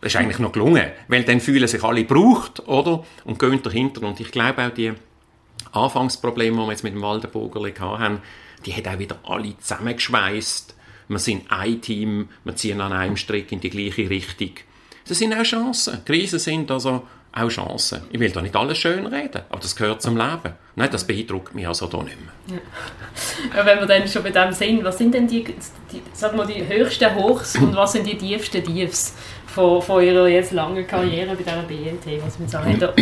[0.00, 3.04] Das ist eigentlich noch gelungen, weil dann fühlen sich alle gebraucht, oder?
[3.24, 4.06] Und gehen dahinter.
[4.06, 4.92] Und ich glaube auch die
[5.72, 8.20] Anfangsprobleme, die wir jetzt mit dem Waldenburgerli haben,
[8.64, 10.74] die hat auch wieder alle zusammengeschweißt.
[11.08, 14.52] Wir sind ein Team, wir ziehen an einem Strick in die gleiche Richtung.
[15.08, 16.04] Das sind auch Chancen.
[16.04, 18.02] Krisen sind also auch Chancen.
[18.10, 20.54] Ich will da nicht alles schön reden, aber das gehört zum Leben.
[20.74, 22.58] Nein, das beeindruckt mich also da nicht mehr.
[23.54, 23.66] Ja.
[23.66, 26.66] Wenn wir dann schon bei dem sind, was sind denn die, die, sag mal, die
[26.66, 29.14] höchsten Hochs und was sind die tiefsten Tiefs
[29.46, 32.22] von, von Ihrer jetzt langen Karriere bei dieser BNT?
[32.24, 32.94] Was sagen, da,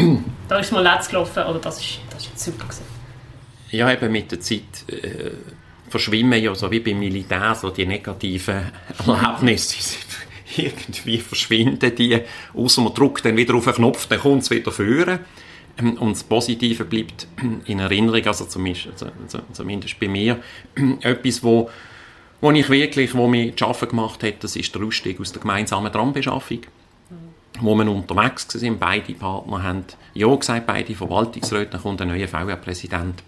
[0.49, 2.85] da ist mal letzt gelaufen oder das ist, das ist super gewesen.
[3.71, 5.31] Ja, eben mit der Zeit äh,
[5.89, 8.73] verschwimmen ja so wie beim Militär so die negativen
[9.07, 9.77] Erlebnisse
[10.57, 12.21] irgendwie verschwinden die,
[12.55, 15.21] außer man drückt dann wieder auf einen Knopf, dann kommt es wieder führen.
[15.79, 17.27] Ähm, und das Positive bleibt
[17.67, 20.41] in Erinnerung, also zumindest, also, zumindest bei mir,
[21.01, 21.71] etwas, wo,
[22.41, 25.43] wo ich wirklich, wo mich zu arbeiten gemacht hat, das ist der Ausstieg aus der
[25.43, 26.61] gemeinsamen Trambeschaffung
[27.61, 28.79] wo wir unterwegs waren.
[28.79, 31.73] Beide Partner haben Ja gesagt, beide Verwaltungsräte.
[31.73, 33.23] Dann kommt ein neuer VR-Präsident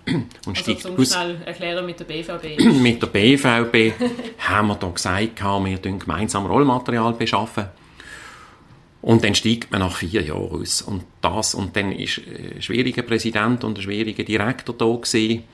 [0.46, 1.14] und also zum aus.
[1.44, 2.60] erklären mit der BVB.
[2.82, 3.94] mit der BVB
[4.38, 7.66] haben wir da gesagt, wir gemeinsam Rollmaterial beschaffen.
[9.02, 10.82] Und dann steigt man nach vier Jahren aus.
[10.82, 15.44] Und das, und dann ist ein schwieriger Präsident und ein schwieriger Direktor da gewesen.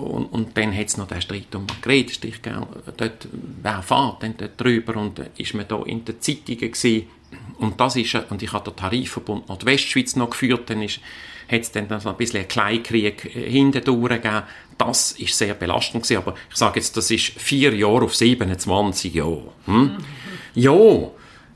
[0.00, 2.18] Und, und dann hat es noch den Streit um Margret,
[2.96, 3.28] dort,
[3.62, 4.96] wer fährt denn dort drüber?
[4.96, 7.06] Und dann ist man da in den Zeitungen gewesen,
[7.58, 11.00] und das ist, und ich habe den Tarifverbund Nordwestschweiz noch geführt, dann ist,
[11.50, 14.42] hat es dann ein bisschen einen Kleinkrieg äh, hindurch gegeben.
[14.78, 19.14] Das ist sehr belastend gewesen, aber ich sage jetzt, das ist vier Jahre auf 27
[19.14, 19.52] Jahre.
[19.64, 19.82] Hm?
[19.82, 19.96] Mhm.
[20.54, 21.10] Ja,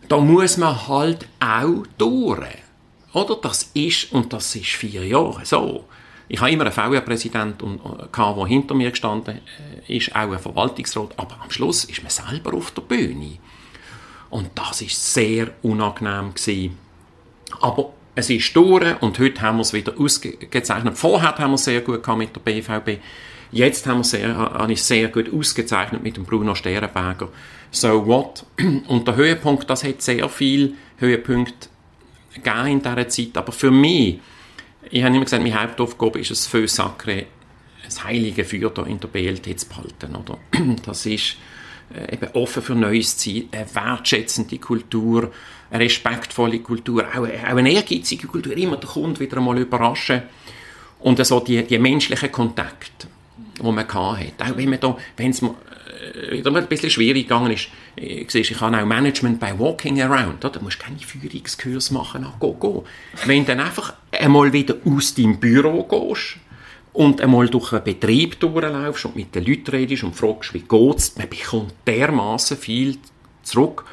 [0.08, 2.46] da muss man halt auch durch.
[3.12, 3.36] Oder?
[3.36, 5.84] Das ist, und das ist vier Jahre so.
[6.28, 9.40] Ich habe immer einen VR-Präsident, der hinter mir gestanden
[9.88, 13.38] äh, ist, auch ein Verwaltungsrat, aber am Schluss ist man selber auf der Bühne.
[14.30, 16.78] Und das ist sehr unangenehm gewesen.
[17.60, 20.96] Aber es ist durch und heute haben wir es wieder ausgezeichnet.
[20.96, 23.02] Vorher haben wir es sehr gut mit der BVB.
[23.52, 27.28] Jetzt haben wir sehr, habe ich sehr gut ausgezeichnet mit dem Bruno Sternberger.
[27.72, 28.44] So what?
[28.86, 31.68] Und der Höhepunkt, das hat sehr viel Höhepunkte
[32.34, 33.36] gegeben in dieser Zeit.
[33.36, 34.20] Aber für mich,
[34.90, 37.26] ich habe immer gesagt, meine Hauptaufgabe ist es, Feu Sacré,
[37.84, 40.14] das heilige Feuer in der BLT zu behalten.
[40.14, 40.38] Oder?
[40.84, 41.36] Das ist
[42.10, 45.32] eben offen für Neues zu sein, eine wertschätzende Kultur,
[45.70, 50.22] eine respektvolle Kultur, auch, auch eine ehrgeizige Kultur, immer der Kunde wieder einmal überraschen
[51.00, 53.08] und so die, die menschlichen Kontakte,
[53.58, 54.42] die man hat.
[54.42, 58.60] Auch wenn man da, wenn es äh, wieder ein bisschen schwierig gegangen ist, äh, ich
[58.60, 62.84] habe auch Management bei Walking Around, da musst du keine Führungskurs machen, ach, go, go.
[63.26, 66.36] Wenn du dann einfach einmal wieder aus deinem Büro gehst,
[67.00, 71.16] und einmal durch einen Betrieb durchlaufst und mit den Leuten redest und fragst, wie geht's,
[71.16, 72.98] man bekommt dermaßen viel
[73.42, 73.86] zurück.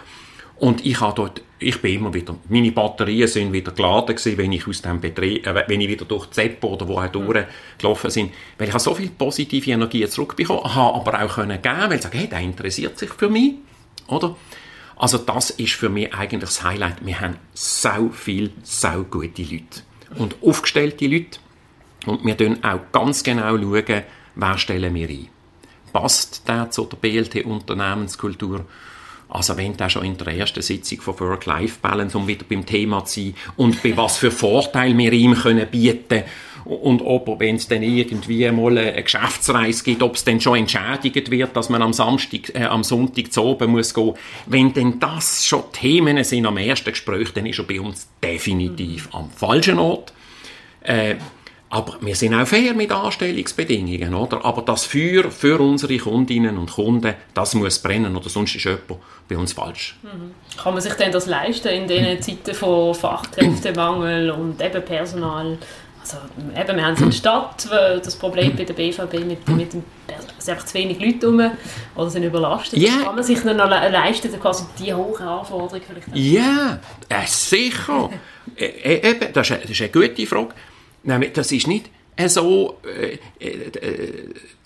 [0.57, 4.51] Und ich habe dort, ich bin immer wieder, meine Batterien sind wieder geladen gewesen, wenn
[4.51, 8.33] ich aus dem Betrieb, äh, wenn ich wieder durch die Zeppe oder woher durchgelaufen sind,
[8.57, 12.01] weil ich habe so viel positive Energie zurückbekommen, habe aber auch können geben, weil ich
[12.01, 13.53] sage, hey, der interessiert sich für mich,
[14.07, 14.35] oder?
[14.97, 17.05] Also das ist für mich eigentlich das Highlight.
[17.05, 19.83] Wir haben so viel, so gute Leute.
[20.17, 21.39] Und aufgestellte Leute,
[22.07, 24.03] und wir schauen auch ganz genau, schauen,
[24.35, 25.29] wer stellen wir ein.
[25.93, 28.65] passt der zu der BLT-Unternehmenskultur?
[29.29, 33.21] Also wenn der schon in der ersten Sitzung von Work-Life-Balance, um wieder beim Thema zu
[33.21, 36.23] sein, und bei was für Vorteile wir ihm können bieten
[36.63, 41.31] und ob, wenn es dann irgendwie mal eine Geschäftsreise gibt, ob es dann schon entschädigt
[41.31, 44.13] wird, dass man am Samstag, äh, am Sonntag zu oben muss gehen.
[44.47, 49.09] Wenn denn das schon Themen sind am ersten Gespräch, dann ist er bei uns definitiv
[49.13, 50.13] am falschen Ort.
[50.81, 51.15] Äh,
[51.69, 54.43] aber wir sind auch fair mit Anstellungsbedingungen, oder?
[54.45, 59.01] Aber das Feuer für unsere Kundinnen und Kunden, das muss brennen, oder sonst ist jemand
[59.27, 59.97] bei uns falsch.
[60.01, 60.33] Mhm.
[60.57, 65.57] Kann man sich denn das leisten in diesen Zeiten von Fachkräftemangel und eben Personal?
[65.99, 66.17] Also
[66.55, 69.83] eben, wir haben in der Stadt das Problem bei der BVB mit, mit dem,
[70.37, 71.51] es sind einfach zu wenig Leute rum
[71.95, 72.79] oder sind überlastet.
[72.79, 73.03] Yeah.
[73.03, 75.83] Kann man sich dann noch leisten, quasi die hohen Anforderungen?
[76.13, 78.09] Ja, yeah, äh, sicher.
[78.55, 80.53] äh, eben, das, ist, das ist eine gute Frage.
[81.07, 81.89] Nein, das ist nicht
[82.25, 83.71] so, äh, äh,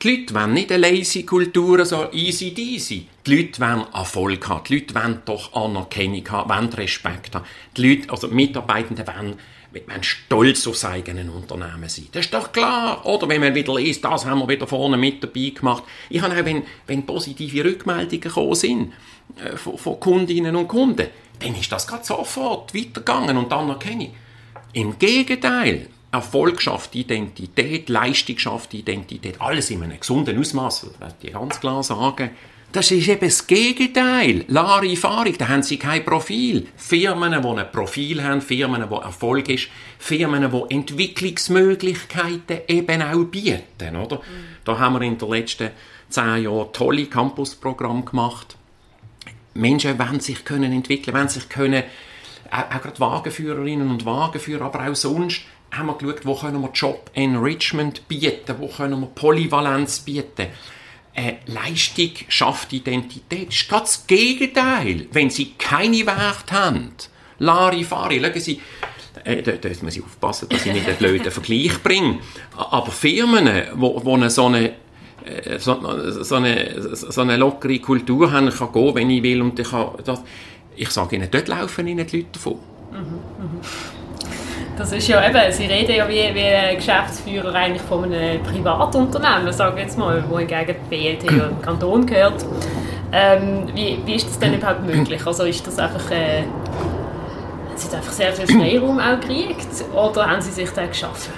[0.02, 3.08] die Leute wollen nicht eine lazy Kultur, so easy deasy.
[3.26, 7.46] Die Leute wollen Erfolg haben, die Leute wollen doch Anerkennung haben, wollen Respekt haben.
[7.76, 9.36] Die Leute, also die Mitarbeitenden wollen,
[9.74, 12.08] wollen stolz auf sein eigenen Unternehmen sein.
[12.14, 13.06] Das ist doch klar.
[13.06, 15.84] Oder wenn man wieder liest, das haben wir wieder vorne mit dabei gemacht.
[16.10, 18.94] Ich habe auch, wenn, wenn positive Rückmeldungen gekommen sind,
[19.44, 21.08] äh, von, von Kundinnen und Kunden,
[21.40, 23.52] dann ist das gerade sofort weitergegangen und
[24.00, 24.10] ich.
[24.74, 31.32] Im Gegenteil, Erfolg schafft Identität, Leistung schafft Identität, alles in einem gesunden Ausmaß, das ich
[31.32, 32.32] ganz klar sagen.
[32.72, 34.46] Das ist eben das Gegenteil.
[34.48, 36.68] Larifari, da haben sie kein Profil.
[36.78, 39.68] Firmen, die ein Profil haben, Firmen, die Erfolg ist,
[40.00, 44.18] Firmen, die Entwicklungsmöglichkeiten eben auch bieten, oder?
[44.18, 44.22] Mhm.
[44.64, 45.72] Da haben wir in den letzten
[46.08, 48.56] zehn Jahren tolle Campusprogramme gemacht.
[49.54, 51.84] Menschen wollen sich können entwickeln, wollen sich können,
[52.50, 56.72] auch, auch gerade Wagenführerinnen und Wagenführer, aber auch sonst, haben wir geschaut, wo können wir
[56.74, 60.48] Job Enrichment bieten, wo können wir Polyvalenz bieten.
[61.14, 63.50] Äh, Leistung schafft Identität.
[63.50, 65.08] Das ist gerade das Gegenteil.
[65.12, 66.92] Wenn Sie keine Werte haben,
[67.40, 68.62] Larifari, schauen Sie,
[69.24, 72.20] äh, da, da muss ich aufpassen, dass ich nicht einen blöden Vergleich bringe,
[72.56, 74.74] aber Firmen, wo, wo eine so eine
[75.26, 75.80] äh, so,
[76.24, 79.70] so, eine, so eine lockere Kultur haben, ich kann gehen, wenn ich will und ich
[79.70, 80.24] kann das,
[80.76, 82.60] ich sage Ihnen, dort laufen Ihnen die Leute davon.
[82.92, 84.01] Mhm, mh.
[84.78, 89.52] Das ist ja eben, Sie reden ja wie, wie ein Geschäftsführer eigentlich von einem Privatunternehmen,
[89.52, 92.46] sagen jetzt mal, wo hingegen die BLT ja im Kanton gehört.
[93.12, 95.26] Ähm, wie, wie ist das denn überhaupt möglich?
[95.28, 100.30] Also ist das einfach, äh, haben Sie da einfach sehr viel Freiraum auch gekriegt oder
[100.30, 101.34] haben Sie sich da geschaffen?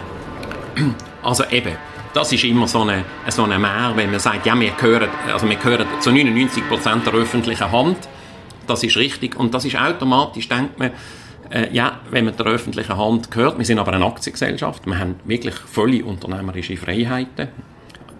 [1.23, 1.75] Also eben,
[2.13, 5.49] das ist immer so eine, so eine Mehr, wenn man sagt, ja, wir gehören, also
[5.49, 7.97] wir gehören zu 99% der öffentlichen Hand.
[8.67, 10.91] Das ist richtig und das ist automatisch, denkt man,
[11.53, 15.15] äh, ja, wenn man der öffentlichen Hand gehört, wir sind aber eine Aktiengesellschaft, wir haben
[15.25, 17.49] wirklich volle unternehmerische Freiheiten.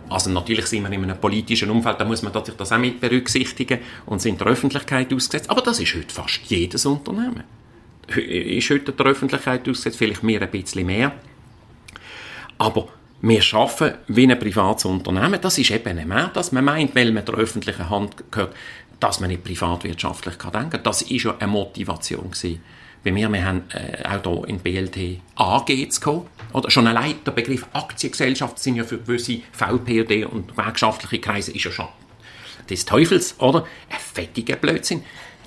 [0.10, 3.80] Also natürlich sind wir in einem politischen Umfeld, da muss man das auch mit berücksichtigen
[4.06, 5.50] und sind der Öffentlichkeit ausgesetzt.
[5.50, 7.43] Aber das ist heute fast jedes Unternehmen.
[8.15, 11.13] Ist heute der Öffentlichkeit ausgesetzt, vielleicht mehr ein bisschen mehr.
[12.60, 12.89] Aber
[13.22, 15.39] wir arbeiten wie ein privates Unternehmen.
[15.41, 18.54] Das ist eben mehr, dass man meint, weil man der öffentlichen Hand gehört,
[19.00, 20.84] dass man nicht privatwirtschaftlich denken kann.
[20.84, 22.62] Das war ja eine Motivation gewesen
[23.04, 26.28] bei mir, wir haben äh, auch hier in BLT AG zu kommen.
[26.54, 31.66] Oder schon allein der Begriff Aktiengesellschaft sind ja für gewisse VPD und gewerkschaftliche Kreise ist
[31.66, 31.88] ja schon
[32.70, 33.66] des Teufels, oder?
[33.89, 35.04] Ein fettiger Blödsinn.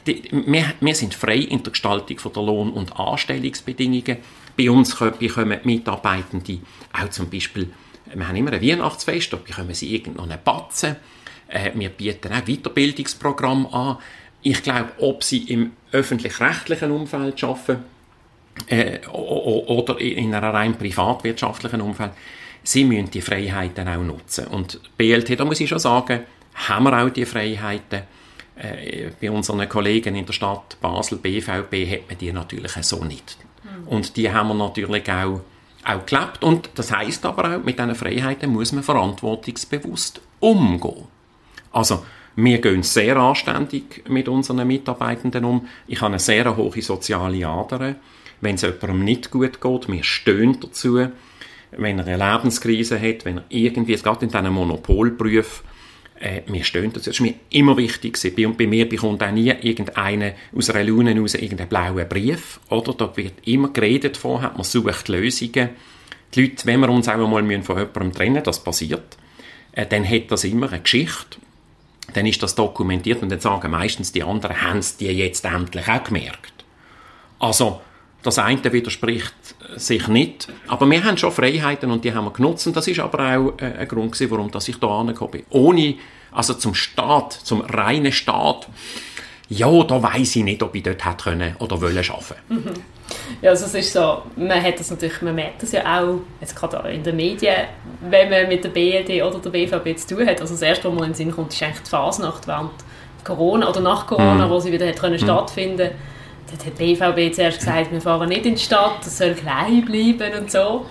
[0.06, 4.18] Die, wir, wir, sind frei in der Gestaltung von der Lohn- und Anstellungsbedingungen.
[4.56, 6.58] Bei uns bekommen Mitarbeitende
[6.92, 7.72] auch zum Beispiel,
[8.14, 10.96] wir haben immer ein Weihnachtsfest, da bekommen sie irgendeinen Batzen.
[11.48, 13.98] Äh, wir bieten auch Weiterbildungsprogramme an.
[14.48, 17.82] Ich glaube, ob sie im öffentlich-rechtlichen Umfeld arbeiten
[18.68, 22.12] äh, oder in einem rein privatwirtschaftlichen Umfeld,
[22.62, 24.46] sie müssen die Freiheiten auch nutzen.
[24.46, 26.20] Und BLT, da muss ich schon sagen,
[26.54, 28.02] haben wir auch die Freiheiten.
[28.54, 33.36] Äh, bei unseren Kollegen in der Stadt Basel, BVB, hat man die natürlich so nicht.
[33.64, 33.88] Mhm.
[33.88, 35.40] Und die haben wir natürlich auch,
[35.84, 36.44] auch gelebt.
[36.44, 41.08] Und das heißt aber auch, mit diesen Freiheiten muss man verantwortungsbewusst umgehen.
[41.72, 42.04] Also,
[42.36, 45.66] wir gehen sehr anständig mit unseren Mitarbeitenden um.
[45.88, 47.96] Ich habe eine sehr hohe soziale Ader.
[48.42, 51.08] Wenn es jemandem nicht gut geht, wir stehen dazu.
[51.70, 55.66] Wenn er eine Lebenskrise hat, wenn er irgendwie, es geht in diesen Monopolberufen,
[56.20, 57.08] äh, wir stehen dazu.
[57.10, 58.18] Das ist mir immer wichtig.
[58.36, 62.60] Bei, bei mir bekommt auch nie irgendeiner aus einer Laune raus irgendeinen blauen Brief.
[62.68, 62.92] Oder?
[62.92, 65.70] Da wird immer geredet vorher, man sucht Lösungen.
[66.34, 69.16] Die Leute, wenn wir uns auch einmal von jemandem trennen das passiert,
[69.72, 71.38] äh, dann hat das immer eine Geschichte
[72.16, 75.88] dann ist das dokumentiert und dann sagen meistens die anderen, haben es die jetzt endlich
[75.88, 76.64] auch gemerkt.
[77.38, 77.80] Also,
[78.26, 79.34] Das eine widerspricht
[79.76, 80.48] sich nicht.
[80.66, 82.66] Aber wir haben schon Freiheiten und die haben wir genutzt.
[82.66, 85.44] Und das ist aber auch äh, ein Grund gewesen, warum ich hier angekommen bin.
[85.50, 85.94] Ohne,
[86.32, 88.66] also zum Staat, zum reinen Staat,
[89.48, 92.34] ja, da weiß ich nicht, ob ich dort hätte können oder wollen arbeiten.
[92.48, 92.72] Mhm.
[93.42, 96.56] Ja, also es ist so, man hat das natürlich, man merkt das ja auch, jetzt
[96.56, 97.54] gerade in den Medien,
[98.00, 100.40] wenn man mit der BLD oder der BVB zu tun hat.
[100.40, 102.70] Also das erste, was mir in den Sinn kommt, ist eigentlich die Fasnacht während
[103.24, 104.50] Corona oder nach Corona, mm.
[104.50, 105.24] wo sie wieder hat können mm.
[105.24, 105.90] stattfinden
[106.48, 109.84] Dort hat die BVB zuerst gesagt, wir fahren nicht in die Stadt, das soll klein
[109.84, 110.86] bleiben und so.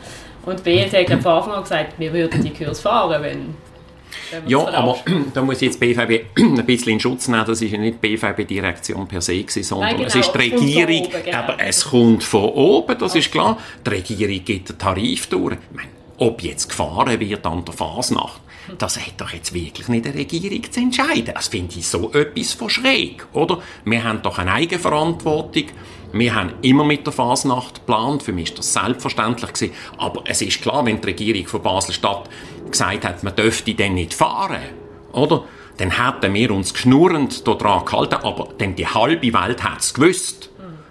[0.46, 3.56] Und die BLD hat von Anfang an gesagt, wir würden die Kurs fahren, wenn
[4.48, 4.98] ja, aber
[5.34, 7.46] da muss ich jetzt BVB ein bisschen in Schutz nehmen.
[7.46, 10.38] Das ist ja nicht die BVB-Direktion per se, gewesen, sondern Nein, genau, es ist die
[10.38, 11.06] Regierung.
[11.06, 11.38] Oben, genau.
[11.38, 13.20] Aber es kommt von oben, das okay.
[13.20, 13.58] ist klar.
[13.86, 15.54] Die Regierung gibt den Tarif durch.
[15.54, 18.42] Ich meine, ob jetzt gefahren wird an der Fasnacht,
[18.78, 21.32] das hat doch jetzt wirklich nicht die Regierung zu entscheiden.
[21.34, 23.62] Das finde ich so etwas von schräg, oder?
[23.84, 25.66] Wir haben doch eine Eigenverantwortung.
[26.14, 28.24] Wir haben immer mit der Fasnacht geplant.
[28.24, 29.74] Für mich war das selbstverständlich gewesen.
[29.98, 32.30] Aber es ist klar, wenn die Regierung von Basel-Stadt
[32.78, 34.62] gesagt hat, man dürfte dann nicht fahren,
[35.12, 35.46] oder?
[35.78, 40.50] Dann hätten wir uns geschnurrend daran gehalten, aber dann die halbe Welt hat es gewusst,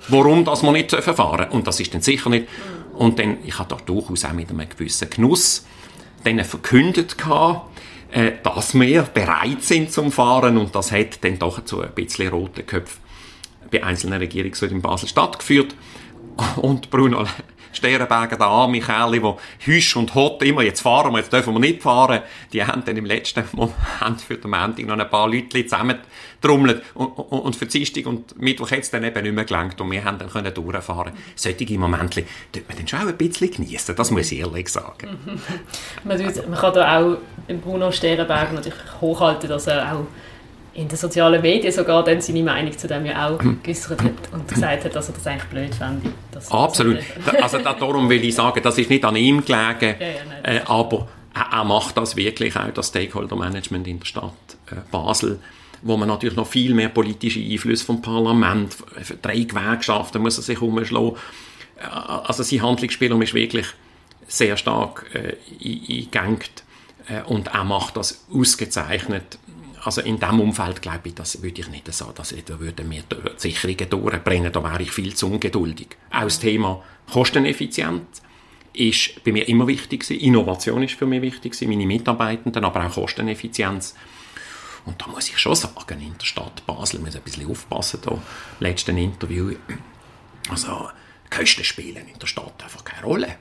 [0.09, 1.53] warum das wir nicht fahren dürfen.
[1.53, 2.49] Und das ist dann sicher nicht.
[2.93, 5.65] Und dann, ich habe da durchaus auch mit einem gewissen Genuss
[6.23, 7.71] dann verkündet gehabt,
[8.13, 12.29] äh, dass wir bereit sind zum Fahren und das hat dann doch zu ein bisschen
[12.29, 13.03] roten Köpfen
[13.71, 15.75] bei einzelnen Regierungsräten in Basel stattgeführt.
[16.57, 17.27] Und Bruno
[17.75, 21.61] Sternberger, der arme Kerl, der hüsch und hot immer, jetzt fahren wir, jetzt dürfen wir
[21.61, 22.21] nicht fahren,
[22.53, 27.07] die haben dann im letzten Moment für den Montag noch ein paar Leute zusammentrommelt und,
[27.07, 30.05] und, und für Dienstag und Mittwoch hat es dann eben nicht mehr gelangt und wir
[30.05, 31.13] haben dann können durchfahren.
[31.35, 35.19] Solche Momente tut man dann schon auch ein bisschen genießen, das muss ich ehrlich sagen.
[36.05, 37.17] man, kann da auch
[37.63, 40.07] Bruno Sternberger natürlich hochhalten, dass er auch
[40.75, 43.61] in den sozialen Medien sogar dann seine Meinung zu dem ja auch hm.
[43.63, 46.11] geäußert hat und gesagt hat, dass er das eigentlich blöd fände.
[46.51, 46.99] Absolut.
[47.41, 50.61] also darum will ich sagen, das ist nicht an ihm gelegen, ja, ja, nein, äh,
[50.67, 54.33] aber er, macht das wirklich auch, das Stakeholder-Management in der Stadt
[54.71, 55.39] äh, Basel
[55.85, 58.75] wo man natürlich noch viel mehr politische Einflüsse vom Parlament,
[59.21, 61.17] drei Gewerkschaften muss er sich umschlagen.
[61.77, 63.67] Äh, also sein Handlungsspielraum ist wirklich
[64.27, 66.65] sehr stark äh, eingegangt
[67.09, 69.39] äh, und er macht das ausgezeichnet
[69.85, 73.03] also in diesem Umfeld glaube ich, das würde ich nicht sagen, dass etwa würden mir
[73.03, 75.89] die Sicherungen durchbrennen, da wäre ich viel zu ungeduldig.
[76.11, 76.83] Auch das Thema
[77.13, 78.23] Kosteneffizienz
[78.73, 80.21] ist bei mir immer wichtig gewesen.
[80.21, 83.95] Innovation ist für mich wichtig gewesen, meine Mitarbeitenden, aber auch Kosteneffizienz.
[84.87, 88.19] Und da muss ich schon sagen, in der Stadt Basel muss ein bisschen aufpassen, da
[88.61, 89.55] letzten Interview,
[90.51, 90.89] also
[91.31, 93.37] Kosten spielen in der Stadt einfach keine Rolle.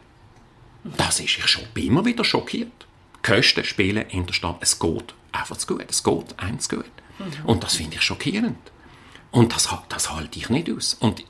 [0.84, 2.88] Das ist ich schon, immer wieder schockiert.
[3.24, 5.86] Kosten spielen in der Stadt, es geht einfach zu gut.
[5.89, 6.91] Es geht einem zu gut.
[7.19, 7.45] Mhm.
[7.45, 8.57] Und das finde ich schockierend.
[9.32, 10.93] Und das, das halte ich nicht aus.
[10.95, 11.24] Und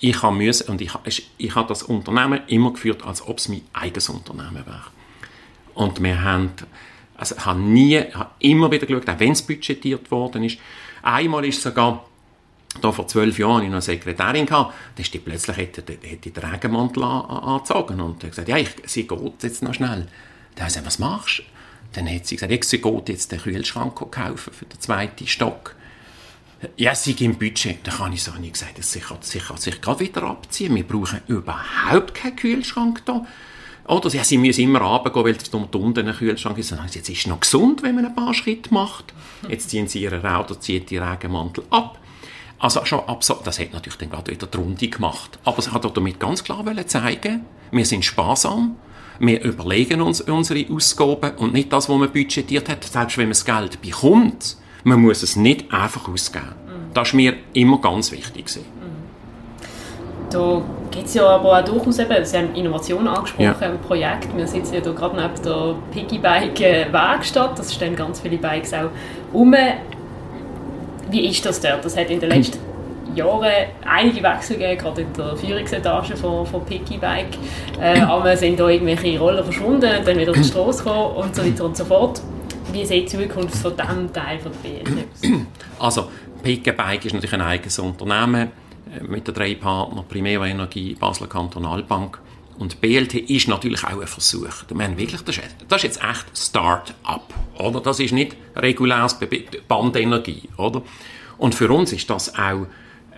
[0.00, 0.92] ich habe müssen, und ich,
[1.36, 4.84] ich habe das Unternehmen immer geführt, als ob es mein eigenes Unternehmen wäre.
[5.74, 6.52] Und wir haben,
[7.16, 10.58] also ich habe nie, ich habe immer wieder geschaut, auch wenn es budgetiert worden ist.
[11.02, 12.04] Einmal ist sogar,
[12.80, 16.30] da vor zwölf Jahren, ich noch eine Sekretärin gehabt, da ist die plötzlich, hätte, hätte
[16.30, 20.06] den Regenmantel angezogen und hat gesagt, ja, ich, sie geht jetzt noch schnell.
[20.54, 21.42] Da habe ich gesagt, was machst du?
[21.92, 25.74] Dann hat sie gesagt, sie geht jetzt den Kühlschrank kaufen für den zweiten Stock.
[26.76, 27.86] Ja, sie im Budget.
[27.86, 30.74] Dann habe ich so nicht gesagt, sie kann, sie kann sich gerade wieder abziehen.
[30.74, 33.24] Wir brauchen überhaupt keinen Kühlschrank da.
[33.88, 36.70] Oder ja, sie müssen immer runtergehen, weil es unten ein Kühlschrank ist.
[36.72, 39.14] Dann jetzt ist es noch gesund, wenn man ein paar Schritte macht.
[39.48, 41.98] Jetzt ziehen sie ihren oder zieht die Regenmantel ab.
[42.58, 43.46] Also schon absurd.
[43.46, 45.38] Das hat natürlich dann gerade wieder die Runde gemacht.
[45.44, 48.76] Aber sie hat damit ganz klar zeigen, wir sind sparsam
[49.20, 52.84] wir überlegen uns unsere Ausgaben und nicht das, was man budgetiert hat.
[52.84, 56.46] Selbst wenn man das Geld bekommt, man muss es nicht einfach ausgeben.
[56.66, 56.94] Mhm.
[56.94, 58.46] Das ist mir immer ganz wichtig.
[58.56, 58.90] Mhm.
[60.30, 63.68] Da gibt es ja aber auch durchaus eben, Sie haben Innovation angesprochen ja.
[63.68, 64.34] im Projekt.
[64.36, 67.58] Wir sitzen ja hier gerade neben der Piggybike-Werkstatt.
[67.58, 68.90] Das stehen ganz viele Bikes auch
[69.34, 69.54] rum.
[71.10, 71.84] Wie ist das dort?
[71.84, 72.69] Das hat in den letzten
[73.14, 77.38] Jahren einige Wechsel gegeben, gerade in der Führungsetage von, von Pickybike.
[77.80, 81.44] Äh, aber sind da irgendwelche Rollen verschwunden, dann wieder auf die Straße gekommen und so
[81.44, 82.20] weiter und so fort.
[82.72, 85.46] Wie sieht die Zukunft von diesem Teil von der BLT
[85.78, 86.08] Also,
[86.42, 88.50] Pickybike ist natürlich ein eigenes Unternehmen
[88.94, 92.18] äh, mit den drei Partnern Primera Energie, Basler Kantonalbank
[92.60, 94.64] und BLT ist natürlich auch ein Versuch.
[94.68, 97.32] Wir haben wirklich, das, ist, das ist jetzt echt Start-up?
[97.82, 99.18] Das ist nicht reguläres
[99.66, 100.82] Bandenergie, oder?
[101.38, 102.66] Und für uns ist das auch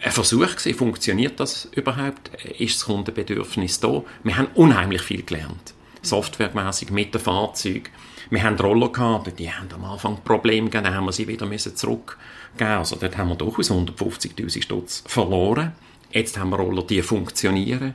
[0.03, 2.31] ein Versuch gewesen, funktioniert das überhaupt?
[2.59, 4.03] Ist das Kundenbedürfnis da?
[4.25, 5.75] Wir haben unheimlich viel gelernt.
[6.03, 7.91] Softwaremäßig mit dem Fahrzeug.
[8.31, 11.47] Wir haben Roller gehabt, die haben am Anfang Probleme gegeben, dann haben wir sie wieder
[11.75, 12.19] zurückgeben
[12.59, 15.73] Also dort haben wir durchaus 150'000 Stutz verloren.
[16.11, 17.95] Jetzt haben wir Roller, die funktionieren.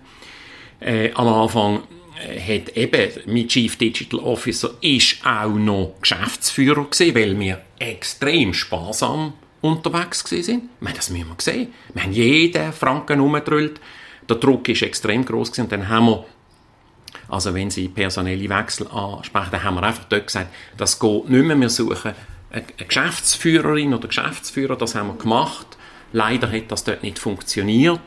[0.79, 1.83] Äh, am Anfang
[2.25, 8.53] äh, hat eben mein Chief Digital Officer ist auch noch Geschäftsführer gewesen, weil wir extrem
[8.53, 10.47] sparsam unterwegs sind.
[10.47, 11.73] Ich meine, das müssen wir sehen.
[11.93, 13.79] Wir haben jeden Franken umgedrüllt.
[14.29, 15.63] Der Druck ist extrem groß gewesen.
[15.63, 16.25] Und dann haben wir
[17.29, 21.45] also wenn Sie personelle Wechsel ansprechen, dann haben wir einfach dort gesagt, das geht nicht
[21.45, 21.59] mehr.
[21.59, 22.13] Wir suchen
[22.49, 25.67] eine Geschäftsführerin oder Geschäftsführer, das haben wir gemacht.
[26.13, 27.99] Leider hat das dort nicht funktioniert.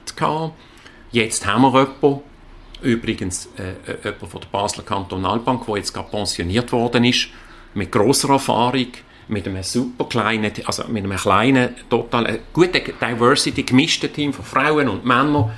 [1.12, 2.22] Jetzt haben wir jemanden,
[2.80, 7.28] übrigens äh, äh, jemand von der Basler Kantonalbank, der jetzt gerade pensioniert worden ist,
[7.74, 8.88] mit großer Erfahrung,
[9.30, 14.44] mit einem super kleinen, also mit einem kleinen, total äh, guten Diversity, gemischten Team von
[14.44, 15.52] Frauen und Männern.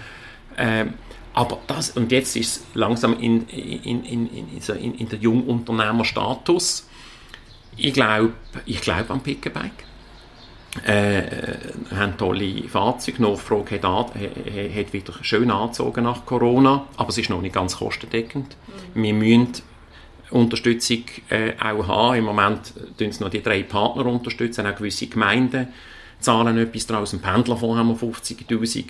[0.57, 0.87] Äh,
[1.35, 5.19] aber das, und jetzt ist es langsam in, in, in, in, so in, in der
[5.19, 6.89] Jungunternehmerstatus.
[7.77, 8.35] Ich glaube
[8.67, 9.85] ich glaub an Pickebike.
[10.87, 11.23] Äh,
[11.95, 13.23] haben tolle Fahrzeuge.
[13.23, 17.77] Nachfrage hat, an, hat wieder schön angezogen nach Corona, aber es ist noch nicht ganz
[17.77, 18.57] kostendeckend.
[18.95, 19.03] Mhm.
[19.03, 19.53] Wir müssen
[20.33, 22.19] Unterstützung äh, auch haben.
[22.19, 25.69] Im Moment tun es noch die drei Partner unterstützen, auch gewisse Gemeinden
[26.21, 27.13] zahlen etwas draus.
[27.13, 28.85] Im Pendlerfonds haben wir 50'000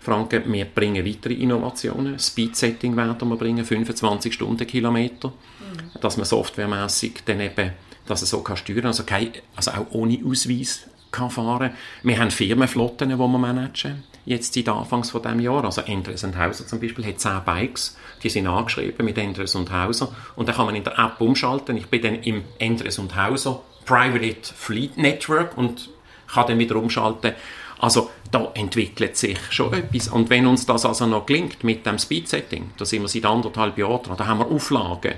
[0.00, 0.52] Franken.
[0.52, 2.18] Wir bringen weitere Innovationen.
[2.18, 5.28] Speed-Setting werden wir bringen, 25 Stundenkilometer.
[5.28, 6.00] Mhm.
[6.00, 7.72] Dass man softwaremässig dann eben,
[8.06, 11.72] dass es so kann steuern, also, kein, also auch ohne Ausweis kann fahren.
[12.02, 15.64] Wir haben Firmenflotten, die wir managen, jetzt seit Anfangs von diesem Jahr.
[15.64, 20.14] Also Endres Hauser zum Beispiel hat 10 Bikes, die sind angeschrieben mit Endres und Hauser
[20.36, 21.76] und dann kann man in der App umschalten.
[21.76, 25.90] Ich bin dann im Endres und Hauser Private Fleet Network und
[26.26, 27.32] kann dann wieder umschalten
[27.80, 30.08] also da entwickelt sich schon etwas.
[30.08, 33.78] Und wenn uns das also noch gelingt mit dem Speed-Setting, da sind wir seit anderthalb
[33.78, 35.14] Jahren dran, da haben wir Auflagen,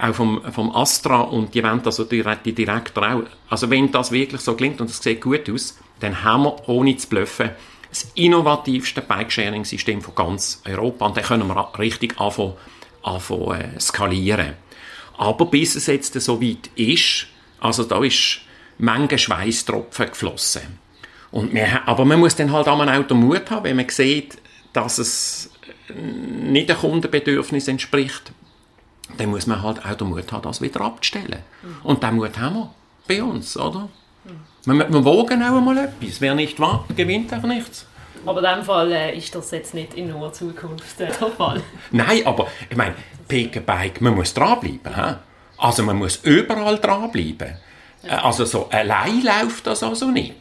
[0.00, 3.22] auch vom, vom Astra und die wollen also direkt, die Direktor auch.
[3.48, 6.96] Also wenn das wirklich so gelingt und es sieht gut aus, dann haben wir, ohne
[6.96, 7.50] zu bluffen,
[7.90, 12.54] das innovativste Bike-Sharing-System von ganz Europa und dann können wir richtig anfangen,
[13.02, 14.54] anfangen äh, skalieren.
[15.16, 17.26] Aber bis es jetzt so weit ist,
[17.60, 18.40] also da ist
[18.78, 20.78] Menge Schweißtropfen geflossen.
[21.30, 24.38] Und wir, aber man muss dann halt auch den Mut haben, wenn man sieht,
[24.72, 25.50] dass es
[25.94, 28.32] nicht dem Kundenbedürfnis entspricht,
[29.16, 31.40] dann muss man halt auch den Mut haben, das wieder abzustellen.
[31.62, 31.76] Mhm.
[31.82, 32.74] Und den Mut haben wir
[33.08, 33.88] bei uns, oder?
[34.74, 34.92] Mhm.
[34.92, 36.20] Wir, wogen auch einmal etwas.
[36.20, 37.86] Wer nicht wagt, gewinnt auch nichts.
[38.26, 41.62] Aber in dem Fall äh, ist das jetzt nicht in naher Zukunft äh, der Fall.
[41.90, 42.94] Nein, aber ich meine,
[43.28, 44.94] Bike, man muss dranbleiben.
[44.94, 45.14] He?
[45.56, 47.56] Also man muss überall dranbleiben.
[48.02, 48.24] Ja.
[48.24, 50.34] Also so allein läuft das also nicht.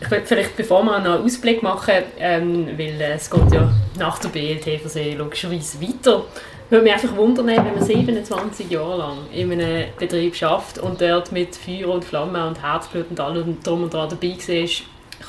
[0.00, 3.72] Ich würde vielleicht, bevor wir noch einen Ausblick machen, ähm, weil äh, es geht ja
[3.98, 6.24] nach der BLT-Versee logischerweise weiter,
[6.70, 11.32] würde mich einfach wundern, wenn man 27 Jahre lang in einem Betrieb schafft und dort
[11.32, 14.68] mit Feuer und Flamme und Herzblut und allem drum und dran dabei war,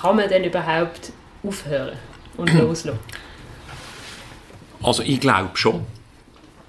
[0.01, 1.11] kann man dann überhaupt
[1.43, 1.97] aufhören
[2.37, 2.99] und loslassen?
[4.81, 5.85] Also ich glaube schon.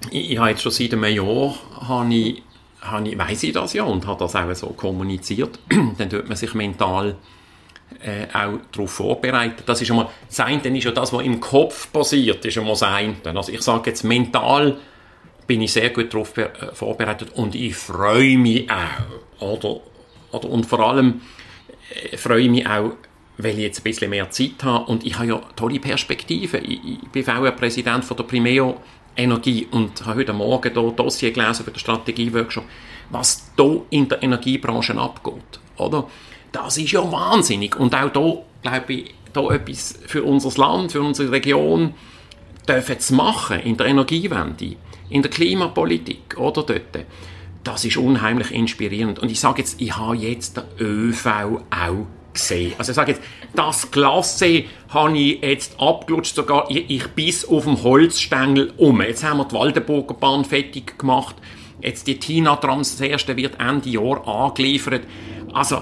[0.09, 1.55] Ich, ich habe jetzt schon seit einem Jahr
[1.87, 2.43] habe ich
[2.81, 5.59] habe ich, weiss ich das ja und habe das auch so kommuniziert,
[5.97, 7.15] dann tut man sich mental
[8.03, 9.63] äh, auch darauf vorbereitet.
[9.65, 12.63] Das ist schon mal, das eine ist ja das, was im Kopf passiert, ist schon
[12.63, 13.15] mal das eine.
[13.25, 14.77] Also ich sage jetzt, mental
[15.47, 19.53] bin ich sehr gut darauf äh, vorbereitet und ich freue mich auch.
[19.53, 19.81] Oder,
[20.31, 21.21] oder, und vor allem
[22.11, 22.93] äh, freue ich mich auch,
[23.37, 26.63] weil ich jetzt ein bisschen mehr Zeit habe und ich habe ja tolle Perspektiven.
[26.63, 28.77] Ich, ich bin auch Präsident von der Primeo
[29.15, 32.63] Energie und habe heute Morgen hier Dossier gelesen für den Strategieworkshop,
[33.09, 35.59] was hier in der Energiebranche abgeht.
[35.77, 36.07] Oder?
[36.51, 37.75] Das ist ja wahnsinnig.
[37.79, 41.93] Und auch hier, glaube ich, hier etwas für unser Land, für unsere Region
[42.67, 44.75] dürfen zu machen in der Energiewende,
[45.09, 47.05] in der Klimapolitik oder dort.
[47.63, 49.19] Das ist unheimlich inspirierend.
[49.19, 51.27] Und ich sage jetzt, ich habe jetzt den ÖV
[51.69, 52.73] auch gesehen.
[52.77, 53.23] Also ich sage jetzt,
[53.55, 59.01] das Klasse habe ich jetzt abgelutscht, sogar ich, ich bis auf dem Holzstängel um.
[59.01, 61.35] Jetzt haben wir die Waldenburger Bahn fertig gemacht.
[61.81, 65.01] Jetzt die Tina-Trams, das erste wird Ende Jahr angeliefert.
[65.53, 65.81] Also,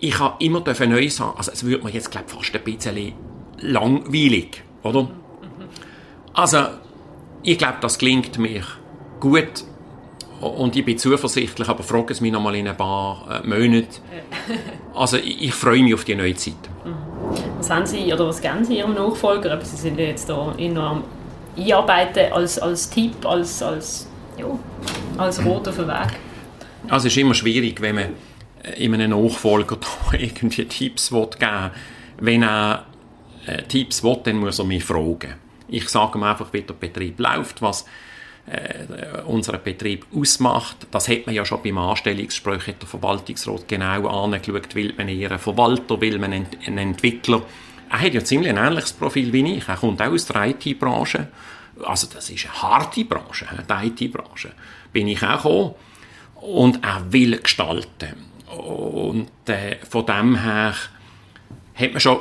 [0.00, 1.36] ich habe immer Neues haben.
[1.36, 3.12] Also, es wird mir jetzt, glaube fast ein bisschen
[3.60, 5.08] langweilig, oder?
[6.32, 6.58] Also,
[7.42, 8.62] ich glaube, das klingt mir
[9.20, 9.64] gut
[10.40, 13.86] und ich bin zuversichtlich, aber frage es mich noch mal in ein paar äh, Monaten.
[14.94, 16.54] Also ich, freue mich auf die neue Zeit.
[16.84, 16.94] Mhm.
[17.58, 19.58] Was haben Sie oder was geben Sie Ihrem Nachfolger?
[19.62, 21.04] Sie sind jetzt da enorm
[21.56, 24.46] einarbeiten als, als Tipp, als, als, ja,
[25.16, 26.08] als Rot auf dem Weg.
[26.88, 28.04] Also es ist immer schwierig, wenn man
[28.64, 29.78] äh, einem Nachfolger
[30.12, 31.70] irgendwie Tipps geben.
[32.18, 32.86] Wenn er
[33.46, 35.34] äh, Tipps will, dann muss er mich fragen.
[35.68, 37.84] Ich sage ihm einfach, wie der Betrieb läuft, was
[38.46, 40.86] äh, unseren Betrieb ausmacht.
[40.90, 45.38] Das hat man ja schon beim Anstellungsgespräch der Verwaltungsrat genau angeschaut, will man eher einen
[45.38, 47.42] Verwalter, will man einen Entwickler.
[47.90, 49.68] er hat ja ziemlich ein ähnliches Profil wie ich.
[49.68, 51.28] Er kommt auch aus der IT-Branche.
[51.82, 54.52] Also das ist eine harte Branche, die IT-Branche.
[54.92, 55.74] Bin ich auch gekommen.
[56.34, 58.33] Und er will gestalten.
[58.64, 60.74] Und äh, von dem her
[61.74, 62.18] hat man schon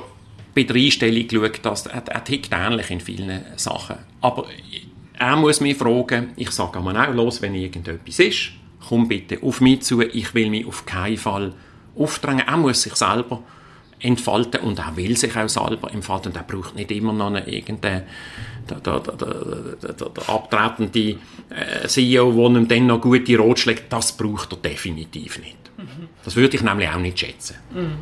[0.54, 3.98] bei der Einstellung geschaut, dass er, er tickt ähnlich in vielen Sachen.
[4.22, 4.46] Aber
[5.18, 8.52] er muss mich fragen, ich sage ihm auch los, wenn irgendetwas ist,
[8.88, 11.54] komm bitte auf mich zu, ich will mich auf keinen Fall
[11.96, 12.48] aufdrängen.
[12.48, 13.42] Er muss sich selber
[14.00, 17.48] entfalten und er will sich auch selber entfalten und er braucht nicht immer noch einen
[17.48, 18.04] irgendeinen
[18.70, 21.18] der, der, der, der, abtretende
[21.50, 25.63] äh, CEO, der ihm dann noch gute Ratschläge, das braucht er definitiv nicht.
[25.84, 26.08] Mhm.
[26.24, 27.56] Das würde ich nämlich auch nicht schätzen.
[27.72, 27.98] Mhm.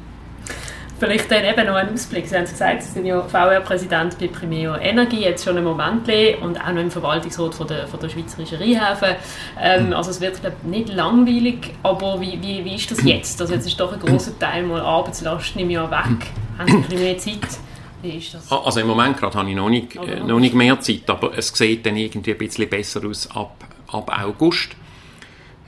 [1.01, 2.27] Vielleicht dann eben noch ein Ausblick.
[2.27, 6.07] Sie haben gesagt, Sie sind ja VR-Präsident bei Primeo Energie, jetzt schon einen Moment
[6.43, 9.15] und auch noch im Verwaltungsrat von der, von der Schweizerischen Rheinhäfen.
[9.59, 9.93] Ähm, hm.
[9.93, 13.41] also es wird glaub, nicht langweilig, aber wie, wie, wie ist das jetzt?
[13.41, 16.27] Also jetzt ist doch ein großer Teil mal Arbeitslast im Jahr weg.
[16.59, 17.59] Haben Sie ein bisschen mehr Zeit?
[18.03, 18.51] Wie ist das?
[18.51, 21.47] Also im Moment gerade habe ich noch nicht, äh, noch nicht mehr Zeit, aber es
[21.47, 23.55] sieht dann irgendwie ein bisschen besser aus ab,
[23.87, 24.75] ab August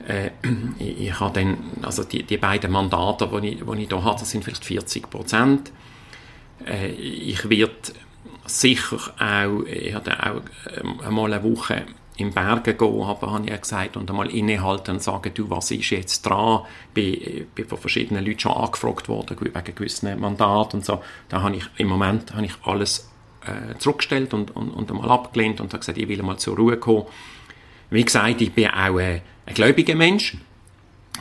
[0.06, 0.30] äh,
[0.78, 4.18] ich, ich habe dann, also die, die beiden Mandate, die ich, die ich hier habe,
[4.18, 5.72] das sind vielleicht 40 Prozent.
[6.66, 7.74] Äh, ich werde
[8.46, 10.42] sicher auch, ich hatte auch
[10.80, 11.86] ähm, einmal eine Woche
[12.16, 15.90] in Bergen gehen, habe, habe ich gesagt, und einmal innehalten und sagen, du, was ist
[15.90, 16.60] jetzt dran?
[16.94, 21.02] Ich bin von verschiedenen Leuten schon angefragt worden, wegen gewissen Mandaten und so.
[21.28, 23.10] Da habe ich, im Moment habe ich alles
[23.44, 26.76] äh, zurückgestellt und, und, und einmal abgelehnt und habe gesagt, ich will mal zur Ruhe
[26.76, 27.06] kommen.
[27.90, 30.36] Wie gesagt, ich bin auch äh, ein gläubiger Mensch.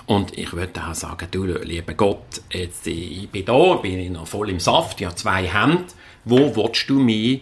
[0.05, 4.27] Und ich würde auch sagen, du, lieber Gott, jetzt, ich bin da, bin ich noch
[4.27, 5.85] voll im Saft, ich habe zwei Hände.
[6.25, 7.41] Wo willst du mich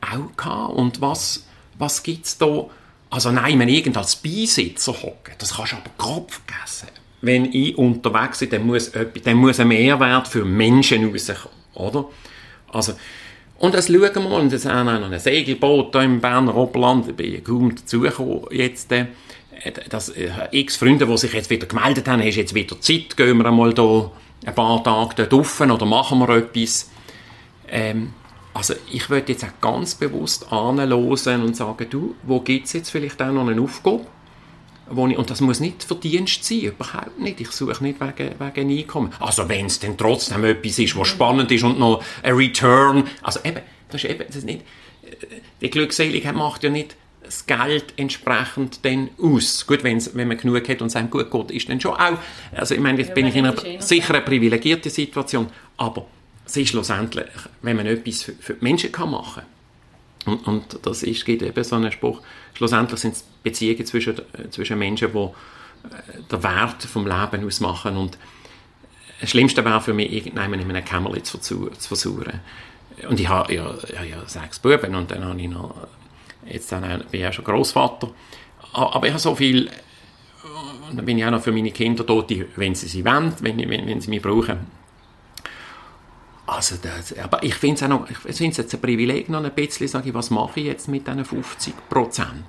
[0.00, 0.74] auch haben?
[0.74, 1.46] Und was,
[1.78, 2.66] was gibt es da?
[3.10, 6.88] Also nein, wenn irgend als Beisitzer hocken, das kannst du aber grob vergessen.
[7.20, 12.06] Wenn ich unterwegs bin, dann muss, dann muss ein Mehrwert für Menschen rauskommen, oder?
[12.72, 12.92] Also,
[13.58, 16.54] und das schauen wir mal, und es ist auch noch ein Segelboot hier im Berner
[16.54, 18.92] Oberland, ich bin kaum dazugekommen jetzt,
[19.88, 23.38] dass äh, x Freunde, die sich jetzt wieder gemeldet haben, hast jetzt wieder Zeit, gehen
[23.38, 24.10] wir einmal da
[24.44, 26.90] ein paar Tage dort rauf oder machen wir etwas.
[27.68, 28.12] Ähm,
[28.54, 32.90] also ich würde jetzt auch ganz bewusst anlosen und sagen, du, wo gibt es jetzt
[32.90, 34.06] vielleicht auch noch eine Aufgabe?
[34.88, 37.40] Wo ich, und das muss nicht Verdienst sein, überhaupt nicht.
[37.40, 39.12] Ich suche nicht wegen, wegen Einkommen.
[39.18, 43.04] Also wenn es dann trotzdem etwas ist, was spannend ist und noch ein Return.
[43.20, 44.60] Also eben, das ist eben, das ist nicht,
[45.02, 46.96] äh, die Glückseligkeit macht ja nicht
[47.26, 49.66] das Geld entsprechend dann aus.
[49.66, 52.18] Gut, wenn's, wenn man genug hat und einem gut geht, ist dann schon auch,
[52.52, 56.06] also ich meine, jetzt ja, bin ich in einer eh sicher privilegierten Situation, aber
[56.44, 57.26] es ist schlussendlich,
[57.62, 59.42] wenn man etwas für, für die Menschen kann machen
[60.26, 62.22] und, und das ist, gibt eben so einen Spruch,
[62.54, 67.96] schlussendlich sind es Beziehungen zwischen, äh, zwischen Menschen, die äh, den Wert vom Leben ausmachen
[67.96, 68.18] und
[69.20, 72.40] das Schlimmste wäre für mich, irgendjemanden in einem Kämmerlein zu, zu, zu versuchen.
[73.08, 75.88] Und ich habe ja, ja, ja sechs Buben und dann habe ich noch
[76.48, 78.10] Jetzt dann bin ich ja schon Großvater.
[78.72, 79.70] Aber ich habe so viel,
[80.88, 83.58] und dann bin ich auch noch für meine Kinder dort, wenn sie sie wollen, wenn,
[83.58, 84.58] wenn, wenn sie mich brauchen.
[86.46, 89.88] Also das, aber ich finde es auch noch, ich jetzt ein Privileg noch ein bisschen,
[89.88, 92.44] sage ich, was mache ich jetzt mit diesen 50 Prozent?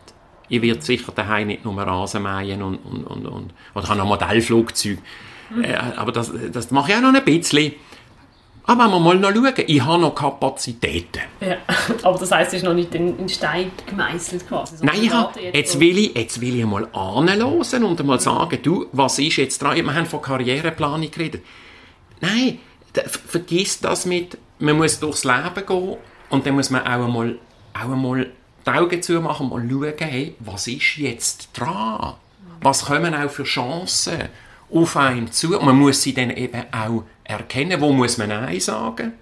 [0.50, 4.06] Ich werde sicher daheim nicht nur Rasen mähen und, und, und, und oder habe noch
[4.06, 5.00] Modellflugzeug.
[5.50, 5.64] Mhm.
[5.64, 7.74] Äh, aber das, das mache ich auch noch ein bisschen.
[8.70, 11.22] Aber wenn wir mal noch schauen, ich habe noch Kapazitäten.
[11.39, 11.55] Ja,
[12.03, 14.76] aber das heisst, es ist noch nicht in Stein gemeißelt quasi.
[14.86, 18.88] Nein, ich habe, jetzt, will ich, jetzt will ich mal anhören und mal sagen, du,
[18.91, 19.78] was ist jetzt dran?
[19.78, 21.43] Wir haben von Karriereplanung geredet.
[22.20, 22.59] Nein,
[23.05, 25.97] vergiss das mit, man muss durchs Leben gehen
[26.30, 27.39] und dann muss man auch einmal,
[27.74, 28.32] auch einmal
[28.65, 32.15] die Augen zumachen und mal schauen, hey, was ist jetzt dran?
[32.61, 34.24] Was kommen auch für Chancen
[34.70, 35.57] auf einen zu?
[35.57, 39.14] Und man muss sie dann eben auch erkennen, wo muss man Nein sagen.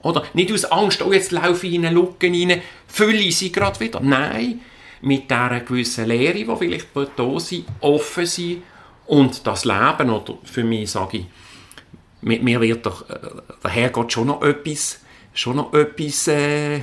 [0.00, 3.50] Oder nicht aus Angst, oh, jetzt laufe ich in eine Lücke rein, fülle ich sie
[3.50, 4.00] gerade wieder.
[4.00, 4.60] Nein,
[5.02, 8.62] mit dieser gewissen Lehre, die vielleicht da sind, offen sein
[9.06, 11.26] und das Leben, oder für mich sage ich,
[12.20, 13.16] mit mir wird doch, äh,
[13.62, 15.00] der Herrgott schon noch etwas,
[15.34, 16.80] schon noch etwas äh,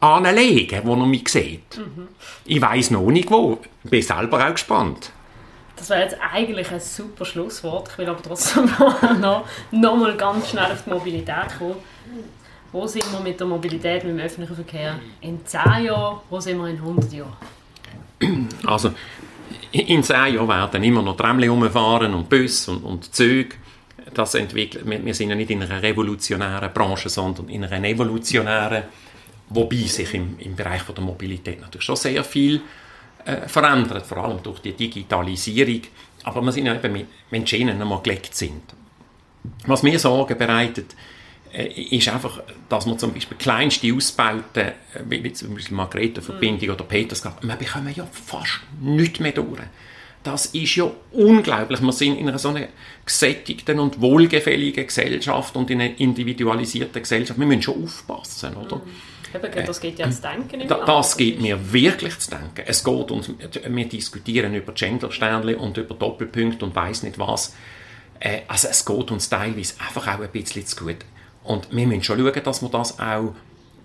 [0.00, 1.78] anlegen, wo er mich sieht.
[1.78, 2.08] Mhm.
[2.44, 5.12] Ich weiß noch nicht wo, bin selber auch gespannt.
[5.78, 7.90] Das wäre jetzt eigentlich ein super Schlusswort.
[7.92, 8.64] Ich will aber trotzdem
[9.20, 11.76] noch, noch mal ganz schnell auf die Mobilität kommen.
[12.72, 16.20] Wo sind wir mit der Mobilität, mit dem öffentlichen Verkehr in 10 Jahren?
[16.28, 18.48] Wo sind wir in 100 Jahren?
[18.66, 18.92] Also,
[19.72, 23.56] in 10 Jahren werden immer noch Tramle rumfahren und Busse und, und Züge.
[24.12, 28.84] Das entwickelt, wir sind ja nicht in einer revolutionären Branche, sondern in einer evolutionären,
[29.50, 32.62] wobei sich im, im Bereich der Mobilität natürlich schon sehr viel
[33.24, 35.82] äh, verändert, vor allem durch die Digitalisierung.
[36.24, 38.62] Aber wir sind ja eben mit, Schienen einmal gelegt sind.
[39.66, 40.94] Was mir Sorgen bereitet,
[41.52, 44.72] äh, ist einfach, dass man zum Beispiel kleinste Ausbauten, äh,
[45.08, 46.74] wie, wie zum Beispiel Margrethe-Verbindung mhm.
[46.74, 49.60] oder Petersgrad, wir bekommen ja fast nichts mehr durch.
[50.22, 51.80] Das ist ja unglaublich.
[51.80, 52.66] Wir sind in einer so einer
[53.06, 57.38] gesättigten und wohlgefälligen Gesellschaft und in einer individualisierten Gesellschaft.
[57.38, 58.76] Wir müssen schon aufpassen, oder?
[58.76, 58.82] Mhm.
[59.34, 60.66] Eben, das geht ja ans Denken.
[60.68, 62.62] Da, das geht mir wirklich zu denken.
[62.66, 63.30] Es geht uns,
[63.66, 67.54] wir diskutieren über Gendersternchen und über Doppelpunkte und weiß nicht was.
[68.20, 70.98] Äh, also es geht uns teilweise einfach auch ein bisschen zu gut.
[71.44, 73.34] Und wir müssen schon schauen, dass wir das auch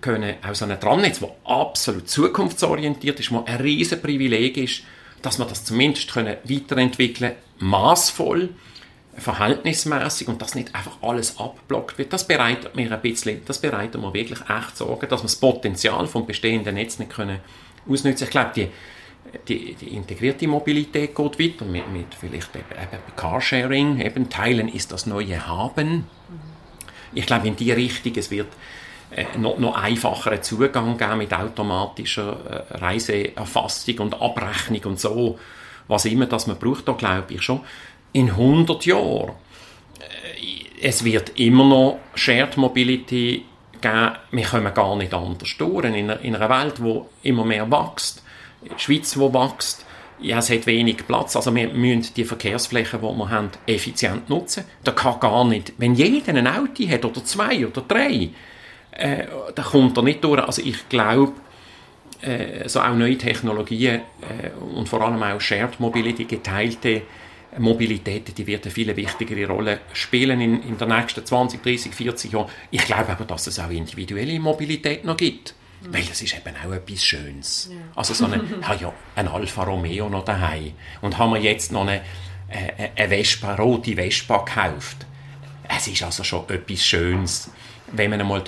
[0.00, 4.82] können, auch so ein Tramnetz, das absolut zukunftsorientiert ist, wo ein riesen Privileg ist,
[5.22, 8.50] dass wir das zumindest können weiterentwickeln können, maßvoll,
[9.16, 12.12] verhältnismäßig und dass nicht einfach alles abblockt wird.
[12.12, 16.06] Das bereitet mir ein bisschen, das bereitet mir wirklich echt Sorgen, dass wir das Potenzial
[16.06, 17.38] vom bestehenden Netz nicht können
[17.88, 18.24] ausnutzen.
[18.24, 18.68] Ich glaube, die,
[19.48, 24.92] die, die, integrierte Mobilität geht weiter mit, mit vielleicht eben, eben Carsharing, eben Teilen ist
[24.92, 26.06] das neue Haben.
[27.14, 28.48] Ich glaube, in die Richtung, es wird
[29.10, 35.38] äh, noch, noch einfacheren Zugang geben mit automatischer äh, Reiseerfassung und Abrechnung und so,
[35.86, 37.60] was immer das man braucht, da glaube ich schon.
[38.14, 39.30] In 100 Jahren,
[39.98, 43.44] äh, es wird immer noch Shared Mobility
[43.80, 45.84] geben, wir kommen gar nicht anders durch.
[45.84, 48.22] In einer, in einer Welt, die immer mehr wächst,
[48.62, 49.84] die Schweiz, die wächst,
[50.20, 51.34] ja, es hat wenig Platz.
[51.34, 54.64] Also wir müssen die Verkehrsflächen, die wir haben, effizient nutzen.
[54.84, 58.30] Da kann gar nicht, wenn jeder ein Auto hat oder zwei oder drei,
[58.92, 60.40] äh, da kommt er nicht durch.
[60.40, 61.32] Also ich glaube,
[62.22, 67.02] äh, so auch neue Technologien äh, und vor allem auch Shared Mobility, geteilte
[67.58, 72.32] Mobilität, die wird eine viel wichtigere Rolle spielen in, in den nächsten 20, 30, 40
[72.32, 72.48] Jahren.
[72.70, 75.54] Ich glaube aber, dass es auch individuelle Mobilität noch gibt.
[75.86, 77.68] Weil das ist eben auch etwas Schönes.
[77.70, 77.76] Ja.
[77.94, 78.36] Also so eine,
[78.80, 82.00] ja, ein Alfa Romeo noch daheim und haben wir jetzt noch eine,
[82.48, 85.06] äh, eine Vespa, rote Vespa gekauft.
[85.68, 87.50] Es ist also schon etwas Schönes,
[87.92, 88.42] wenn man einmal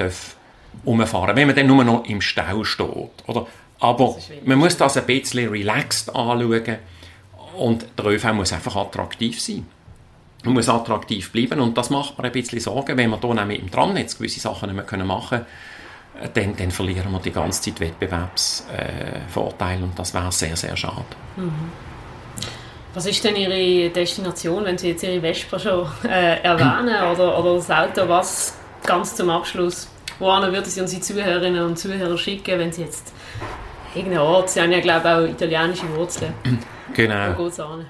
[0.84, 1.36] umfahren darf.
[1.36, 3.10] Wenn man dann nur noch im Stau steht.
[3.26, 3.46] Oder?
[3.80, 6.78] Aber man muss das ein bisschen relaxed anschauen
[7.56, 9.66] und der ÖV muss einfach attraktiv sein.
[10.44, 13.60] Man muss attraktiv bleiben und das macht mir ein bisschen Sorgen, wenn wir hier nämlich
[13.60, 15.46] im Tramnetz gewisse Sachen nicht mehr machen können
[16.34, 21.04] dann, dann verlieren wir die ganze Zeit Wettbewerbsvorteile äh, und das wäre sehr, sehr schade.
[21.36, 21.70] Mhm.
[22.94, 27.56] Was ist denn Ihre Destination, wenn Sie jetzt Ihre Vespa schon äh, erwähnen oder, oder
[27.56, 29.88] das Auto, was ganz zum Abschluss,
[30.18, 33.12] wohin würden Sie unsere Zuhörerinnen und Zuhörer schicken, wenn Sie jetzt
[33.96, 36.32] irgendeinen Ort, Sie haben ja glaube ich auch italienische Wurzeln.
[36.94, 37.36] Genau.
[37.36, 37.84] Wo geht's an?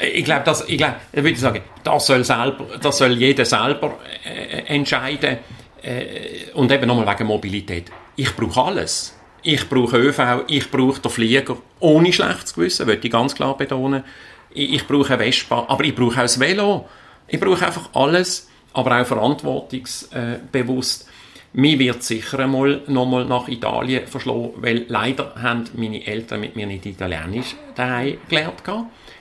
[0.00, 3.44] Äh, ich glaube, das, ich glaube, ich würde sagen, das soll, selber, das soll jeder
[3.44, 5.38] selber äh, entscheiden
[5.82, 7.90] äh, und eben nochmal wegen Mobilität.
[8.16, 9.14] Ich brauche alles.
[9.42, 14.02] Ich brauche ÖV, ich brauche den Flieger, ohne schlechtes Gewissen, würde ich ganz klar betonen.
[14.50, 16.88] Ich, ich brauche eine Vespa, aber ich brauche auch das Velo.
[17.28, 21.07] Ich brauche einfach alles, aber auch verantwortungsbewusst.
[21.54, 26.66] Mir wird sicher einmal nochmal nach Italien verschlagen, weil leider haben meine Eltern mit mir
[26.66, 28.62] nicht Italienisch daheim gelernt.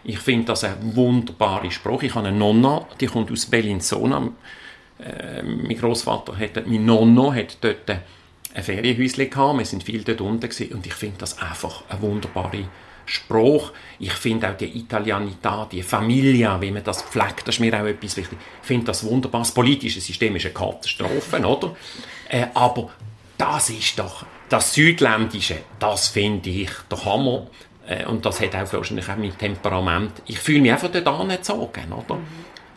[0.03, 2.03] Ich finde das ein wunderbarer Spruch.
[2.03, 4.30] Ich habe eine Nonna, die kommt aus Bellinzona,
[4.99, 10.21] äh, mein Großvater hat, mein Nonno hat dort ein Ferienhäuschen gehabt, wir sind viel dort
[10.21, 12.67] unten gewesen, und ich finde das einfach ein wunderbarer
[13.05, 13.71] Spruch.
[13.99, 17.86] Ich finde auch die Italianità, die Familie, wie man das pflegt, das ist mir auch
[17.86, 18.38] etwas wichtig.
[18.61, 19.41] Ich finde das wunderbar.
[19.41, 21.75] Das politische System ist eine Katastrophe, oder?
[22.30, 22.89] Äh, aber
[23.38, 27.47] das ist doch, das Südländische, das finde ich der Hammer.
[27.88, 30.11] Äh, und das hat auch wahrscheinlich auch mein Temperament.
[30.25, 32.19] Ich fühle mich einfach dort angezogen, oder?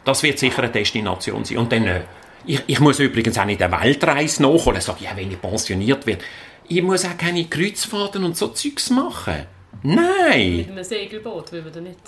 [0.04, 1.58] Das wird sicher eine Destination sein.
[1.58, 2.02] Und dann, äh,
[2.46, 4.80] ich, ich muss übrigens auch nicht eine Weltreise nachholen.
[4.80, 6.24] Sag, ja, wenn ich pensioniert werde.
[6.68, 9.46] Ich muss auch keine Kreuzfahrten und so Zeugs machen.
[9.82, 10.56] Nein!
[10.58, 11.98] Mit einem Segelboot will man da nicht.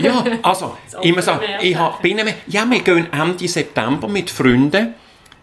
[0.00, 4.94] ja, also, ich muss sagen, ich hab, bin, ja, wir gehen Ende September mit Freunden,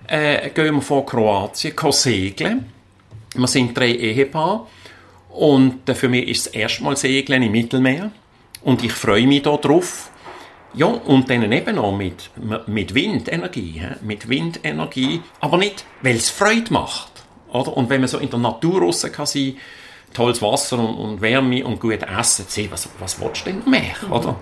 [0.08, 2.72] äh, gehen wir von Kroatien segeln.
[3.36, 4.68] Wir sind drei Ehepaare
[5.30, 8.12] und äh, für mich ist es erstmal Segeln im Mittelmeer
[8.64, 10.12] und ich freue mich darauf.
[10.74, 12.30] Ja, und dann eben auch mit,
[12.68, 13.82] mit Windenergie.
[14.02, 17.12] Mit Windenergie, aber nicht, weil es Freude macht.
[17.50, 17.78] Oder?
[17.78, 19.56] Und wenn man so in der Natur raus kann sein,
[20.14, 23.96] tolles Wasser und, und Wärme und gut Essen, was, was willst du denn mehr?
[24.10, 24.36] Oder?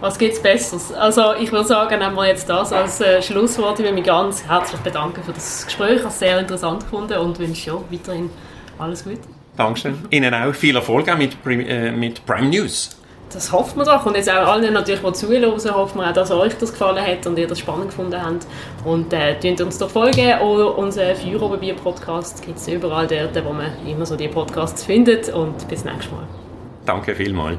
[0.00, 0.92] Was gibt es Besseres?
[0.92, 3.78] Also ich würde sagen, nehmen wir jetzt das als äh, Schlusswort.
[3.78, 5.96] Ich will mich ganz herzlich bedanken für das Gespräch.
[5.96, 8.30] Ich habe es sehr interessant gefunden und wünsche ja weiterhin
[8.78, 9.20] alles Gute.
[9.56, 9.98] Dankeschön.
[10.10, 12.96] Ihnen auch viel Erfolg mit, äh, mit Prime News
[13.32, 14.04] das hoffen wir doch.
[14.06, 17.26] Und jetzt auch allen natürlich, die zuhören, hoffen wir auch, dass euch das gefallen hat
[17.26, 18.46] und ihr das spannend gefunden habt.
[18.84, 20.40] Und äh, uns doch folgen.
[20.40, 25.28] Oder unseren Feuerobenbier-Podcast gibt es überall dort, wo man immer so die Podcasts findet.
[25.28, 26.26] Und bis nächstes Mal.
[26.86, 27.58] Danke vielmals.